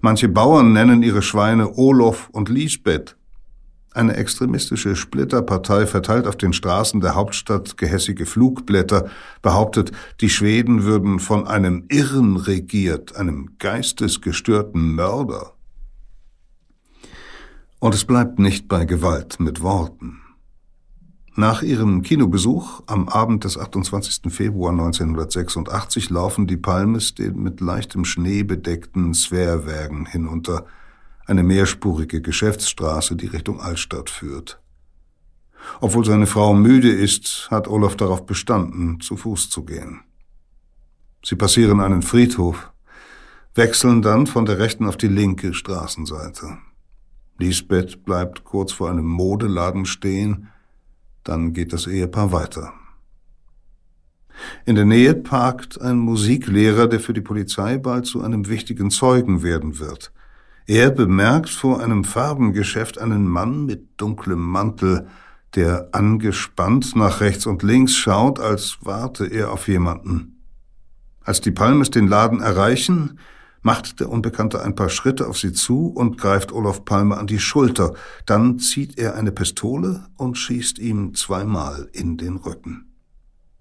Manche 0.00 0.28
Bauern 0.28 0.72
nennen 0.72 1.02
ihre 1.02 1.20
Schweine 1.20 1.76
Olof 1.76 2.30
und 2.32 2.48
Lisbeth. 2.48 3.16
Eine 3.92 4.16
extremistische 4.16 4.96
Splitterpartei 4.96 5.86
verteilt 5.86 6.26
auf 6.26 6.36
den 6.36 6.54
Straßen 6.54 7.02
der 7.02 7.14
Hauptstadt 7.14 7.76
gehässige 7.76 8.24
Flugblätter, 8.24 9.10
behauptet, 9.42 9.92
die 10.22 10.30
Schweden 10.30 10.84
würden 10.84 11.18
von 11.18 11.46
einem 11.46 11.84
Irren 11.90 12.38
regiert, 12.38 13.14
einem 13.16 13.50
geistesgestörten 13.58 14.94
Mörder. 14.94 15.52
Und 17.82 17.96
es 17.96 18.04
bleibt 18.04 18.38
nicht 18.38 18.68
bei 18.68 18.84
Gewalt 18.84 19.40
mit 19.40 19.60
Worten. 19.60 20.20
Nach 21.34 21.62
ihrem 21.62 22.02
Kinobesuch 22.02 22.84
am 22.86 23.08
Abend 23.08 23.42
des 23.42 23.58
28. 23.58 24.32
Februar 24.32 24.70
1986 24.70 26.08
laufen 26.08 26.46
die 26.46 26.56
Palmes 26.56 27.16
den 27.16 27.42
mit 27.42 27.60
leichtem 27.60 28.04
Schnee 28.04 28.44
bedeckten 28.44 29.14
Sverwägen 29.14 30.06
hinunter, 30.06 30.64
eine 31.26 31.42
mehrspurige 31.42 32.22
Geschäftsstraße, 32.22 33.16
die 33.16 33.26
Richtung 33.26 33.60
Altstadt 33.60 34.10
führt. 34.10 34.60
Obwohl 35.80 36.04
seine 36.04 36.28
Frau 36.28 36.54
müde 36.54 36.92
ist, 36.92 37.48
hat 37.50 37.66
Olaf 37.66 37.96
darauf 37.96 38.26
bestanden, 38.26 39.00
zu 39.00 39.16
Fuß 39.16 39.50
zu 39.50 39.64
gehen. 39.64 40.02
Sie 41.24 41.34
passieren 41.34 41.80
einen 41.80 42.02
Friedhof, 42.02 42.70
wechseln 43.56 44.02
dann 44.02 44.28
von 44.28 44.46
der 44.46 44.60
rechten 44.60 44.86
auf 44.86 44.96
die 44.96 45.08
linke 45.08 45.52
Straßenseite. 45.52 46.58
Lisbeth 47.42 48.04
bleibt 48.04 48.44
kurz 48.44 48.70
vor 48.72 48.88
einem 48.88 49.06
Modeladen 49.06 49.84
stehen, 49.84 50.48
dann 51.24 51.52
geht 51.52 51.72
das 51.72 51.88
Ehepaar 51.88 52.30
weiter. 52.30 52.72
In 54.64 54.76
der 54.76 54.84
Nähe 54.84 55.14
parkt 55.14 55.80
ein 55.80 55.98
Musiklehrer, 55.98 56.86
der 56.86 57.00
für 57.00 57.12
die 57.12 57.20
Polizei 57.20 57.78
bald 57.78 58.06
zu 58.06 58.22
einem 58.22 58.48
wichtigen 58.48 58.90
Zeugen 58.90 59.42
werden 59.42 59.78
wird. 59.80 60.12
Er 60.66 60.90
bemerkt 60.90 61.50
vor 61.50 61.80
einem 61.80 62.04
Farbengeschäft 62.04 62.98
einen 62.98 63.26
Mann 63.26 63.66
mit 63.66 64.00
dunklem 64.00 64.40
Mantel, 64.40 65.08
der 65.56 65.88
angespannt 65.92 66.94
nach 66.94 67.20
rechts 67.20 67.46
und 67.46 67.62
links 67.62 67.94
schaut, 67.94 68.38
als 68.38 68.78
warte 68.82 69.26
er 69.26 69.52
auf 69.52 69.68
jemanden. 69.68 70.42
Als 71.24 71.40
die 71.40 71.50
Palmes 71.50 71.90
den 71.90 72.06
Laden 72.06 72.40
erreichen, 72.40 73.18
macht 73.62 74.00
der 74.00 74.10
Unbekannte 74.10 74.62
ein 74.62 74.74
paar 74.74 74.88
Schritte 74.88 75.28
auf 75.28 75.38
sie 75.38 75.52
zu 75.52 75.86
und 75.86 76.18
greift 76.18 76.52
Olaf 76.52 76.84
Palmer 76.84 77.18
an 77.18 77.26
die 77.26 77.38
Schulter. 77.38 77.94
Dann 78.26 78.58
zieht 78.58 78.98
er 78.98 79.14
eine 79.14 79.32
Pistole 79.32 80.04
und 80.16 80.36
schießt 80.36 80.78
ihm 80.78 81.14
zweimal 81.14 81.88
in 81.92 82.16
den 82.18 82.36
Rücken. 82.36 82.92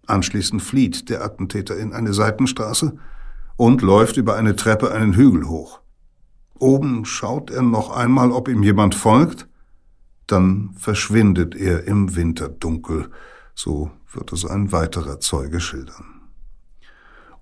Anschließend 0.08 0.62
flieht 0.62 1.10
der 1.10 1.24
Attentäter 1.24 1.78
in 1.78 1.94
eine 1.94 2.14
Seitenstraße 2.14 2.98
und 3.56 3.82
läuft 3.82 4.18
über 4.18 4.36
eine 4.36 4.56
Treppe 4.56 4.92
einen 4.92 5.14
Hügel 5.14 5.48
hoch. 5.48 5.82
Oben 6.58 7.06
schaut 7.06 7.50
er 7.50 7.62
noch 7.62 7.92
einmal, 7.92 8.32
ob 8.32 8.48
ihm 8.48 8.64
jemand 8.64 8.96
folgt, 8.96 9.48
dann 10.28 10.72
verschwindet 10.78 11.56
er 11.56 11.86
im 11.86 12.16
Winterdunkel, 12.16 13.10
so 13.54 13.92
wird 14.14 14.32
es 14.32 14.46
ein 14.46 14.72
weiterer 14.72 15.20
Zeuge 15.20 15.60
schildern. 15.60 16.21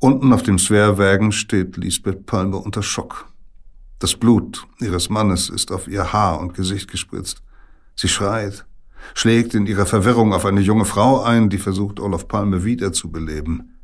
Unten 0.01 0.31
auf 0.31 0.43
dem 0.43 0.57
Swearwagen 0.57 1.33
steht 1.33 1.75
Lisbeth 1.75 2.25
Palme 2.25 2.55
unter 2.55 2.81
Schock. 2.81 3.27
Das 3.99 4.15
Blut 4.15 4.65
ihres 4.79 5.09
Mannes 5.09 5.49
ist 5.49 5.73
auf 5.73 5.89
ihr 5.89 6.13
Haar 6.13 6.39
und 6.39 6.53
Gesicht 6.53 6.89
gespritzt. 6.89 7.43
Sie 7.95 8.07
schreit, 8.07 8.65
schlägt 9.13 9.53
in 9.55 9.65
ihrer 9.67 9.85
Verwirrung 9.85 10.33
auf 10.33 10.45
eine 10.45 10.61
junge 10.61 10.85
Frau 10.85 11.21
ein, 11.21 11.49
die 11.49 11.57
versucht, 11.57 11.99
Olaf 11.99 12.29
Palme 12.29 12.63
wiederzubeleben. 12.63 13.77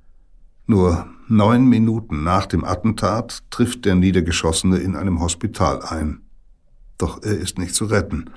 Nur 0.68 1.06
neun 1.28 1.68
Minuten 1.68 2.24
nach 2.24 2.46
dem 2.46 2.64
Attentat 2.64 3.44
trifft 3.50 3.84
der 3.84 3.96
Niedergeschossene 3.96 4.78
in 4.78 4.96
einem 4.96 5.20
Hospital 5.20 5.82
ein. 5.82 6.22
Doch 6.98 7.24
er 7.24 7.38
ist 7.38 7.60
nicht 7.60 7.76
zu 7.76 7.88
retten. 7.88 8.30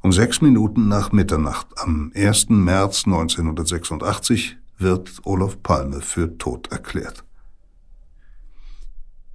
Um 0.00 0.10
sechs 0.10 0.40
Minuten 0.40 0.88
nach 0.88 1.12
Mitternacht 1.12 1.66
am 1.76 2.12
1. 2.14 2.48
März 2.48 3.02
1986 3.04 4.56
wird 4.80 5.20
Olaf 5.24 5.62
Palme 5.62 6.00
für 6.00 6.36
tot 6.38 6.70
erklärt. 6.72 7.24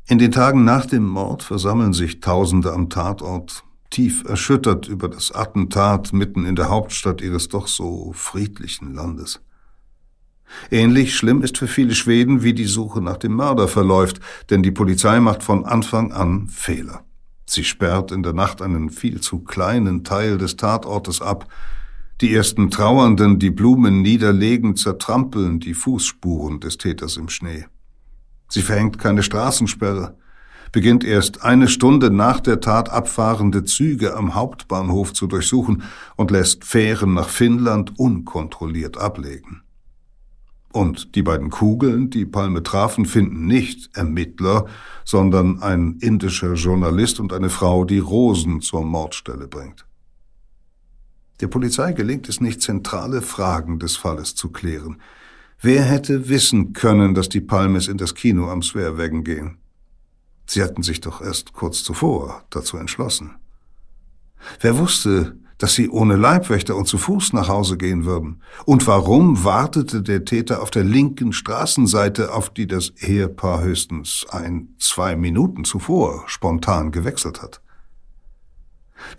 In 0.07 0.19
den 0.19 0.31
Tagen 0.31 0.65
nach 0.65 0.85
dem 0.85 1.07
Mord 1.07 1.43
versammeln 1.43 1.93
sich 1.93 2.19
Tausende 2.19 2.73
am 2.73 2.89
Tatort. 2.89 3.63
tief 3.89 4.23
erschüttert 4.25 4.87
über 4.87 5.07
das 5.07 5.31
Attentat 5.31 6.11
mitten 6.11 6.45
in 6.45 6.55
der 6.55 6.69
Hauptstadt 6.69 7.21
ihres 7.21 7.47
doch 7.47 7.67
so 7.67 8.11
friedlichen 8.13 8.93
Landes. 8.93 9.41
Ähnlich 10.69 11.15
schlimm 11.15 11.41
ist 11.41 11.57
für 11.57 11.67
viele 11.67 11.95
Schweden, 11.95 12.43
wie 12.43 12.53
die 12.53 12.65
Suche 12.65 13.01
nach 13.01 13.17
dem 13.17 13.33
Mörder 13.33 13.67
verläuft, 13.67 14.19
denn 14.49 14.63
die 14.63 14.71
Polizei 14.71 15.19
macht 15.19 15.43
von 15.43 15.65
Anfang 15.65 16.11
an 16.11 16.47
Fehler. 16.47 17.03
Sie 17.45 17.63
sperrt 17.63 18.11
in 18.11 18.23
der 18.23 18.33
Nacht 18.33 18.61
einen 18.61 18.89
viel 18.89 19.21
zu 19.21 19.39
kleinen 19.39 20.03
Teil 20.03 20.37
des 20.37 20.55
Tatortes 20.55 21.21
ab. 21.21 21.47
Die 22.21 22.33
ersten 22.33 22.71
Trauernden, 22.71 23.39
die 23.39 23.49
Blumen 23.49 24.01
niederlegen, 24.01 24.77
zertrampeln 24.77 25.59
die 25.59 25.73
Fußspuren 25.73 26.61
des 26.61 26.77
Täters 26.77 27.17
im 27.17 27.27
Schnee. 27.27 27.65
Sie 28.47 28.61
verhängt 28.61 28.97
keine 28.97 29.21
Straßensperre, 29.21 30.15
beginnt 30.71 31.03
erst 31.03 31.43
eine 31.43 31.67
Stunde 31.67 32.11
nach 32.11 32.39
der 32.39 32.61
Tat 32.61 32.89
abfahrende 32.89 33.65
Züge 33.65 34.15
am 34.15 34.33
Hauptbahnhof 34.33 35.11
zu 35.11 35.27
durchsuchen 35.27 35.83
und 36.15 36.31
lässt 36.31 36.63
Fähren 36.63 37.13
nach 37.13 37.27
Finnland 37.27 37.99
unkontrolliert 37.99 38.97
ablegen. 38.97 39.63
Und 40.71 41.15
die 41.15 41.23
beiden 41.23 41.49
Kugeln, 41.49 42.11
die 42.11 42.25
Palme 42.25 42.63
trafen, 42.63 43.05
finden 43.05 43.45
nicht 43.45 43.89
Ermittler, 43.93 44.67
sondern 45.03 45.61
ein 45.61 45.97
indischer 45.99 46.53
Journalist 46.53 47.19
und 47.19 47.33
eine 47.33 47.49
Frau, 47.49 47.83
die 47.83 47.99
Rosen 47.99 48.61
zur 48.61 48.85
Mordstelle 48.85 49.47
bringt. 49.47 49.85
Der 51.41 51.47
Polizei 51.47 51.91
gelingt 51.93 52.29
es 52.29 52.39
nicht, 52.39 52.61
zentrale 52.61 53.21
Fragen 53.21 53.79
des 53.79 53.97
Falles 53.97 54.35
zu 54.35 54.49
klären. 54.49 55.01
Wer 55.61 55.83
hätte 55.83 56.29
wissen 56.29 56.73
können, 56.73 57.13
dass 57.13 57.29
die 57.29 57.41
Palmes 57.41 57.87
in 57.87 57.97
das 57.97 58.15
Kino 58.15 58.49
am 58.49 58.61
Sverwegen 58.61 59.23
gehen? 59.23 59.57
Sie 60.47 60.63
hatten 60.63 60.83
sich 60.83 61.01
doch 61.01 61.21
erst 61.21 61.53
kurz 61.53 61.83
zuvor 61.83 62.43
dazu 62.49 62.77
entschlossen. 62.77 63.35
Wer 64.61 64.77
wusste, 64.77 65.37
dass 65.57 65.73
sie 65.73 65.89
ohne 65.89 66.17
Leibwächter 66.17 66.75
und 66.75 66.87
zu 66.87 66.97
Fuß 66.97 67.33
nach 67.33 67.47
Hause 67.47 67.77
gehen 67.77 68.05
würden? 68.05 68.41
Und 68.65 68.85
warum 68.87 69.43
wartete 69.43 70.01
der 70.01 70.25
Täter 70.25 70.61
auf 70.61 70.69
der 70.69 70.83
linken 70.83 71.33
Straßenseite, 71.33 72.33
auf 72.33 72.49
die 72.49 72.67
das 72.67 72.91
Ehepaar 72.97 73.63
höchstens 73.63 74.25
ein, 74.29 74.75
zwei 74.77 75.15
Minuten 75.15 75.63
zuvor 75.63 76.23
spontan 76.27 76.91
gewechselt 76.91 77.41
hat? 77.41 77.61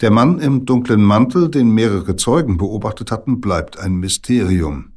Der 0.01 0.11
Mann 0.11 0.39
im 0.39 0.67
dunklen 0.67 1.03
Mantel, 1.03 1.51
den 1.51 1.71
mehrere 1.71 2.17
Zeugen 2.17 2.59
beobachtet 2.59 3.11
hatten, 3.11 3.41
bleibt 3.41 3.79
ein 3.79 3.97
Mysterium. 3.97 4.93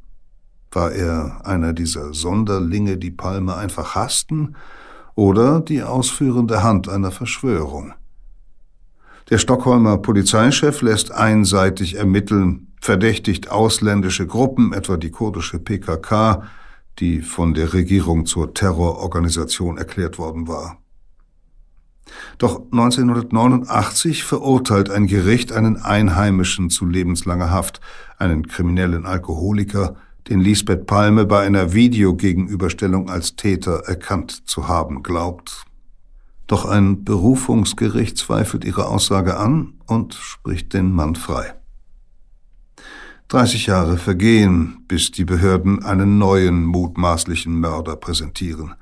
War 0.72 0.92
er 0.92 1.44
einer 1.44 1.72
dieser 1.72 2.14
Sonderlinge, 2.14 2.96
die 2.96 3.10
Palme 3.10 3.56
einfach 3.56 3.94
hassten, 3.94 4.56
oder 5.14 5.60
die 5.60 5.82
ausführende 5.82 6.62
Hand 6.62 6.88
einer 6.88 7.10
Verschwörung? 7.10 7.92
Der 9.30 9.38
Stockholmer 9.38 9.98
Polizeichef 9.98 10.82
lässt 10.82 11.12
einseitig 11.12 11.96
ermitteln, 11.96 12.68
verdächtigt 12.80 13.50
ausländische 13.50 14.26
Gruppen, 14.26 14.72
etwa 14.72 14.96
die 14.96 15.10
kurdische 15.10 15.58
PKK, 15.58 16.42
die 16.98 17.20
von 17.22 17.54
der 17.54 17.72
Regierung 17.72 18.26
zur 18.26 18.54
Terrororganisation 18.54 19.78
erklärt 19.78 20.18
worden 20.18 20.48
war. 20.48 20.78
Doch 22.38 22.62
1989 22.72 24.24
verurteilt 24.24 24.90
ein 24.90 25.06
Gericht 25.06 25.52
einen 25.52 25.76
Einheimischen 25.76 26.70
zu 26.70 26.86
lebenslanger 26.86 27.50
Haft, 27.50 27.80
einen 28.18 28.46
kriminellen 28.46 29.06
Alkoholiker, 29.06 29.96
den 30.28 30.40
Lisbeth 30.40 30.86
Palme 30.86 31.26
bei 31.26 31.40
einer 31.40 31.72
Videogegenüberstellung 31.72 33.10
als 33.10 33.36
Täter 33.36 33.84
erkannt 33.86 34.48
zu 34.48 34.68
haben 34.68 35.02
glaubt. 35.02 35.64
Doch 36.46 36.64
ein 36.64 37.04
Berufungsgericht 37.04 38.18
zweifelt 38.18 38.64
ihre 38.64 38.86
Aussage 38.86 39.36
an 39.36 39.74
und 39.86 40.14
spricht 40.14 40.72
den 40.72 40.92
Mann 40.92 41.14
frei. 41.14 41.54
30 43.28 43.66
Jahre 43.66 43.96
vergehen, 43.96 44.84
bis 44.88 45.12
die 45.12 45.24
Behörden 45.24 45.84
einen 45.84 46.18
neuen 46.18 46.64
mutmaßlichen 46.64 47.60
Mörder 47.60 47.94
präsentieren. 47.94 48.74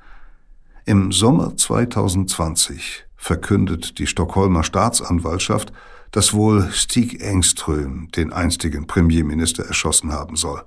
Im 0.85 1.11
Sommer 1.11 1.55
2020 1.55 3.05
verkündet 3.19 3.99
die 3.99 4.07
Stockholmer 4.07 4.63
Staatsanwaltschaft, 4.63 5.73
dass 6.11 6.33
wohl 6.33 6.69
Stig 6.71 7.21
Engström 7.21 8.07
den 8.15 8.31
einstigen 8.31 8.87
Premierminister 8.87 9.65
erschossen 9.65 10.13
haben 10.13 10.37
soll. 10.37 10.63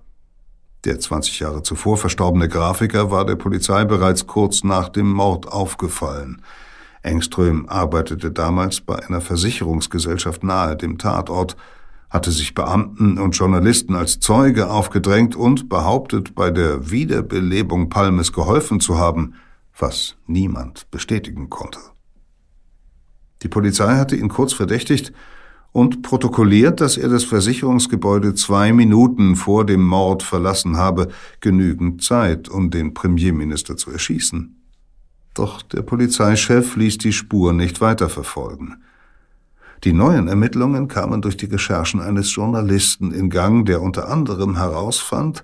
Der 0.84 1.00
20 1.00 1.40
Jahre 1.40 1.62
zuvor 1.62 1.96
verstorbene 1.96 2.48
Grafiker 2.48 3.10
war 3.10 3.24
der 3.24 3.36
Polizei 3.36 3.84
bereits 3.84 4.26
kurz 4.26 4.64
nach 4.64 4.90
dem 4.90 5.10
Mord 5.10 5.48
aufgefallen. 5.48 6.42
Engström 7.02 7.68
arbeitete 7.68 8.30
damals 8.30 8.80
bei 8.82 8.98
einer 8.98 9.20
Versicherungsgesellschaft 9.20 10.44
nahe 10.44 10.76
dem 10.76 10.98
Tatort, 10.98 11.56
hatte 12.10 12.30
sich 12.30 12.54
Beamten 12.54 13.18
und 13.18 13.32
Journalisten 13.32 13.96
als 13.96 14.20
Zeuge 14.20 14.70
aufgedrängt 14.70 15.34
und 15.34 15.70
behauptet, 15.70 16.34
bei 16.34 16.50
der 16.50 16.90
Wiederbelebung 16.90 17.88
Palmes 17.88 18.32
geholfen 18.32 18.78
zu 18.78 18.98
haben, 18.98 19.34
was 19.78 20.16
niemand 20.26 20.90
bestätigen 20.90 21.48
konnte. 21.48 21.78
Die 23.42 23.48
Polizei 23.48 23.96
hatte 23.96 24.16
ihn 24.16 24.28
kurz 24.28 24.52
verdächtigt 24.52 25.12
und 25.72 26.02
protokolliert, 26.02 26.80
dass 26.80 26.96
er 26.96 27.08
das 27.08 27.24
Versicherungsgebäude 27.24 28.34
zwei 28.34 28.72
Minuten 28.72 29.36
vor 29.36 29.64
dem 29.64 29.82
Mord 29.82 30.22
verlassen 30.22 30.76
habe, 30.76 31.08
genügend 31.40 32.02
Zeit, 32.02 32.48
um 32.48 32.70
den 32.70 32.94
Premierminister 32.94 33.76
zu 33.76 33.90
erschießen. 33.90 34.56
Doch 35.34 35.62
der 35.62 35.82
Polizeichef 35.82 36.76
ließ 36.76 36.98
die 36.98 37.12
Spur 37.12 37.54
nicht 37.54 37.80
weiterverfolgen. 37.80 38.82
Die 39.84 39.94
neuen 39.94 40.28
Ermittlungen 40.28 40.86
kamen 40.88 41.22
durch 41.22 41.36
die 41.36 41.46
Recherchen 41.46 42.00
eines 42.00 42.32
Journalisten 42.34 43.10
in 43.10 43.30
Gang, 43.30 43.66
der 43.66 43.82
unter 43.82 44.08
anderem 44.08 44.56
herausfand, 44.56 45.42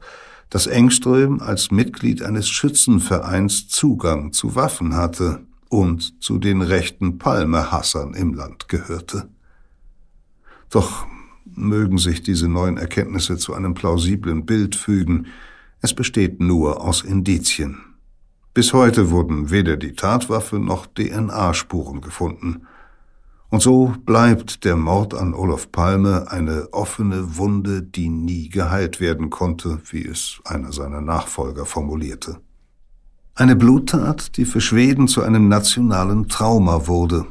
dass 0.51 0.67
Engström 0.67 1.41
als 1.41 1.71
Mitglied 1.71 2.23
eines 2.23 2.49
Schützenvereins 2.49 3.69
Zugang 3.69 4.33
zu 4.33 4.55
Waffen 4.55 4.95
hatte 4.95 5.41
und 5.69 6.23
zu 6.23 6.39
den 6.39 6.63
rechten 6.63 7.19
Palmehassern 7.19 8.15
im 8.15 8.35
Land 8.35 8.69
gehörte. 8.69 9.29
Doch 10.71 11.07
mögen 11.45 11.99
sich 11.99 12.23
diese 12.23 12.49
neuen 12.49 12.77
Erkenntnisse 12.77 13.37
zu 13.37 13.55
einem 13.55 13.75
plausiblen 13.75 14.47
Bild 14.47 14.77
fügen, 14.77 15.27
es 15.81 15.95
besteht 15.95 16.41
nur 16.41 16.83
aus 16.83 17.03
Indizien. 17.03 17.79
Bis 18.53 18.73
heute 18.73 19.11
wurden 19.11 19.51
weder 19.51 19.77
die 19.77 19.93
Tatwaffe 19.93 20.59
noch 20.59 20.87
DNA-Spuren 20.87 22.01
gefunden. 22.01 22.67
Und 23.51 23.63
so 23.63 23.95
bleibt 24.05 24.65
der 24.65 24.77
Mord 24.77 25.15
an 25.15 25.33
Olof 25.33 25.71
Palme 25.71 26.31
eine 26.31 26.69
offene 26.73 27.37
Wunde, 27.37 27.83
die 27.83 28.09
nie 28.09 28.49
geheilt 28.49 29.01
werden 29.01 29.31
konnte, 29.31 29.81
wie 29.91 30.05
es 30.05 30.41
einer 30.45 30.73
seiner 30.73 31.01
Nachfolger 31.01 31.65
formulierte. 31.65 32.41
Eine 33.39 33.55
Bluttat, 33.55 34.37
die 34.37 34.45
für 34.45 34.61
Schweden 34.61 35.07
zu 35.07 35.23
einem 35.23 35.47
nationalen 35.47 36.27
Trauma 36.27 36.89
wurde 36.89 37.25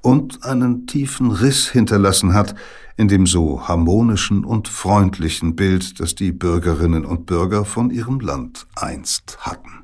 und 0.00 0.44
einen 0.44 0.86
tiefen 0.86 1.30
Riss 1.30 1.68
hinterlassen 1.68 2.32
hat 2.32 2.54
in 2.96 3.08
dem 3.08 3.26
so 3.26 3.68
harmonischen 3.68 4.46
und 4.46 4.66
freundlichen 4.68 5.54
Bild, 5.54 6.00
das 6.00 6.14
die 6.14 6.32
Bürgerinnen 6.32 7.04
und 7.04 7.26
Bürger 7.26 7.66
von 7.66 7.90
ihrem 7.90 8.20
Land 8.20 8.66
einst 8.76 9.40
hatten. 9.40 9.81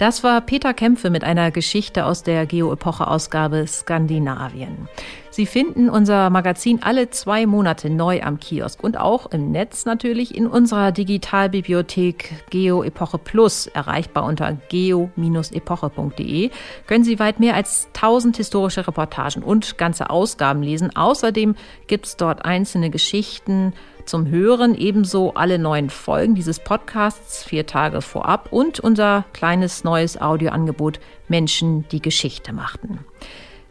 Das 0.00 0.24
war 0.24 0.40
Peter 0.40 0.72
Kämpfe 0.72 1.10
mit 1.10 1.24
einer 1.24 1.50
Geschichte 1.50 2.06
aus 2.06 2.22
der 2.22 2.46
Geo-Epoche-Ausgabe 2.46 3.66
Skandinavien. 3.66 4.88
Sie 5.28 5.44
finden 5.44 5.90
unser 5.90 6.30
Magazin 6.30 6.82
alle 6.82 7.10
zwei 7.10 7.44
Monate 7.44 7.90
neu 7.90 8.22
am 8.22 8.40
Kiosk 8.40 8.82
und 8.82 8.98
auch 8.98 9.26
im 9.26 9.50
Netz 9.50 9.84
natürlich 9.84 10.34
in 10.34 10.46
unserer 10.46 10.90
Digitalbibliothek 10.90 12.46
Geo 12.48 12.82
Epoche 12.82 13.18
Plus, 13.18 13.66
erreichbar 13.66 14.24
unter 14.24 14.56
geo-epoche.de, 14.70 16.50
können 16.86 17.04
Sie 17.04 17.18
weit 17.18 17.38
mehr 17.38 17.54
als 17.54 17.88
1000 17.88 18.38
historische 18.38 18.86
Reportagen 18.86 19.42
und 19.42 19.76
ganze 19.76 20.08
Ausgaben 20.08 20.62
lesen. 20.62 20.96
Außerdem 20.96 21.56
gibt 21.88 22.06
es 22.06 22.16
dort 22.16 22.46
einzelne 22.46 22.88
Geschichten, 22.88 23.74
zum 24.10 24.28
Hören, 24.28 24.74
ebenso 24.74 25.34
alle 25.34 25.58
neuen 25.60 25.88
Folgen 25.88 26.34
dieses 26.34 26.58
Podcasts 26.58 27.44
vier 27.44 27.64
Tage 27.66 28.02
vorab 28.02 28.48
und 28.50 28.80
unser 28.80 29.24
kleines 29.32 29.84
neues 29.84 30.20
Audioangebot 30.20 30.98
Menschen, 31.28 31.86
die 31.90 32.02
Geschichte 32.02 32.52
machten. 32.52 33.04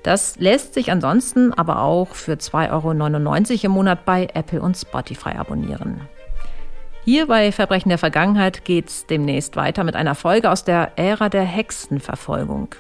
Das 0.02 0.40
lässt 0.40 0.76
sich 0.76 0.94
ansonsten 0.94 1.54
aber 1.54 1.82
auch 1.82 2.16
für 2.16 2.36
2,99 2.36 3.52
Euro 3.52 3.66
im 3.66 3.72
Monat 3.72 4.06
bei 4.06 4.30
Apple 4.34 4.62
und 4.62 4.78
Spotify 4.78 5.32
abonnieren. 5.32 6.08
Hier 7.04 7.28
bei 7.28 7.52
Verbrechen 7.52 7.90
der 7.90 7.98
Vergangenheit 7.98 8.64
geht's 8.64 9.06
demnächst 9.08 9.58
weiter 9.58 9.84
mit 9.84 9.98
einer 9.98 10.16
Folge 10.16 10.50
aus 10.50 10.64
der 10.64 10.94
Ära 10.96 11.28
der 11.28 11.44
Hexenverfolgung. 11.44 12.76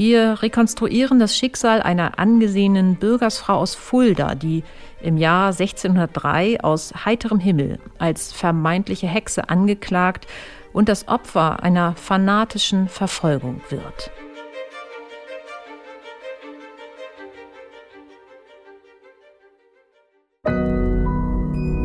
Wir 0.00 0.40
rekonstruieren 0.40 1.18
das 1.18 1.36
Schicksal 1.36 1.82
einer 1.82 2.18
angesehenen 2.18 2.96
Bürgersfrau 2.96 3.56
aus 3.56 3.74
Fulda, 3.74 4.34
die 4.34 4.64
im 5.02 5.18
Jahr 5.18 5.48
1603 5.48 6.62
aus 6.62 7.04
heiterem 7.04 7.38
Himmel 7.38 7.78
als 7.98 8.32
vermeintliche 8.32 9.06
Hexe 9.06 9.50
angeklagt 9.50 10.26
und 10.72 10.88
das 10.88 11.06
Opfer 11.06 11.62
einer 11.62 11.96
fanatischen 11.96 12.88
Verfolgung 12.88 13.60
wird. 13.68 14.10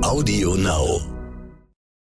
Audio 0.05 0.55
Now. 0.55 1.14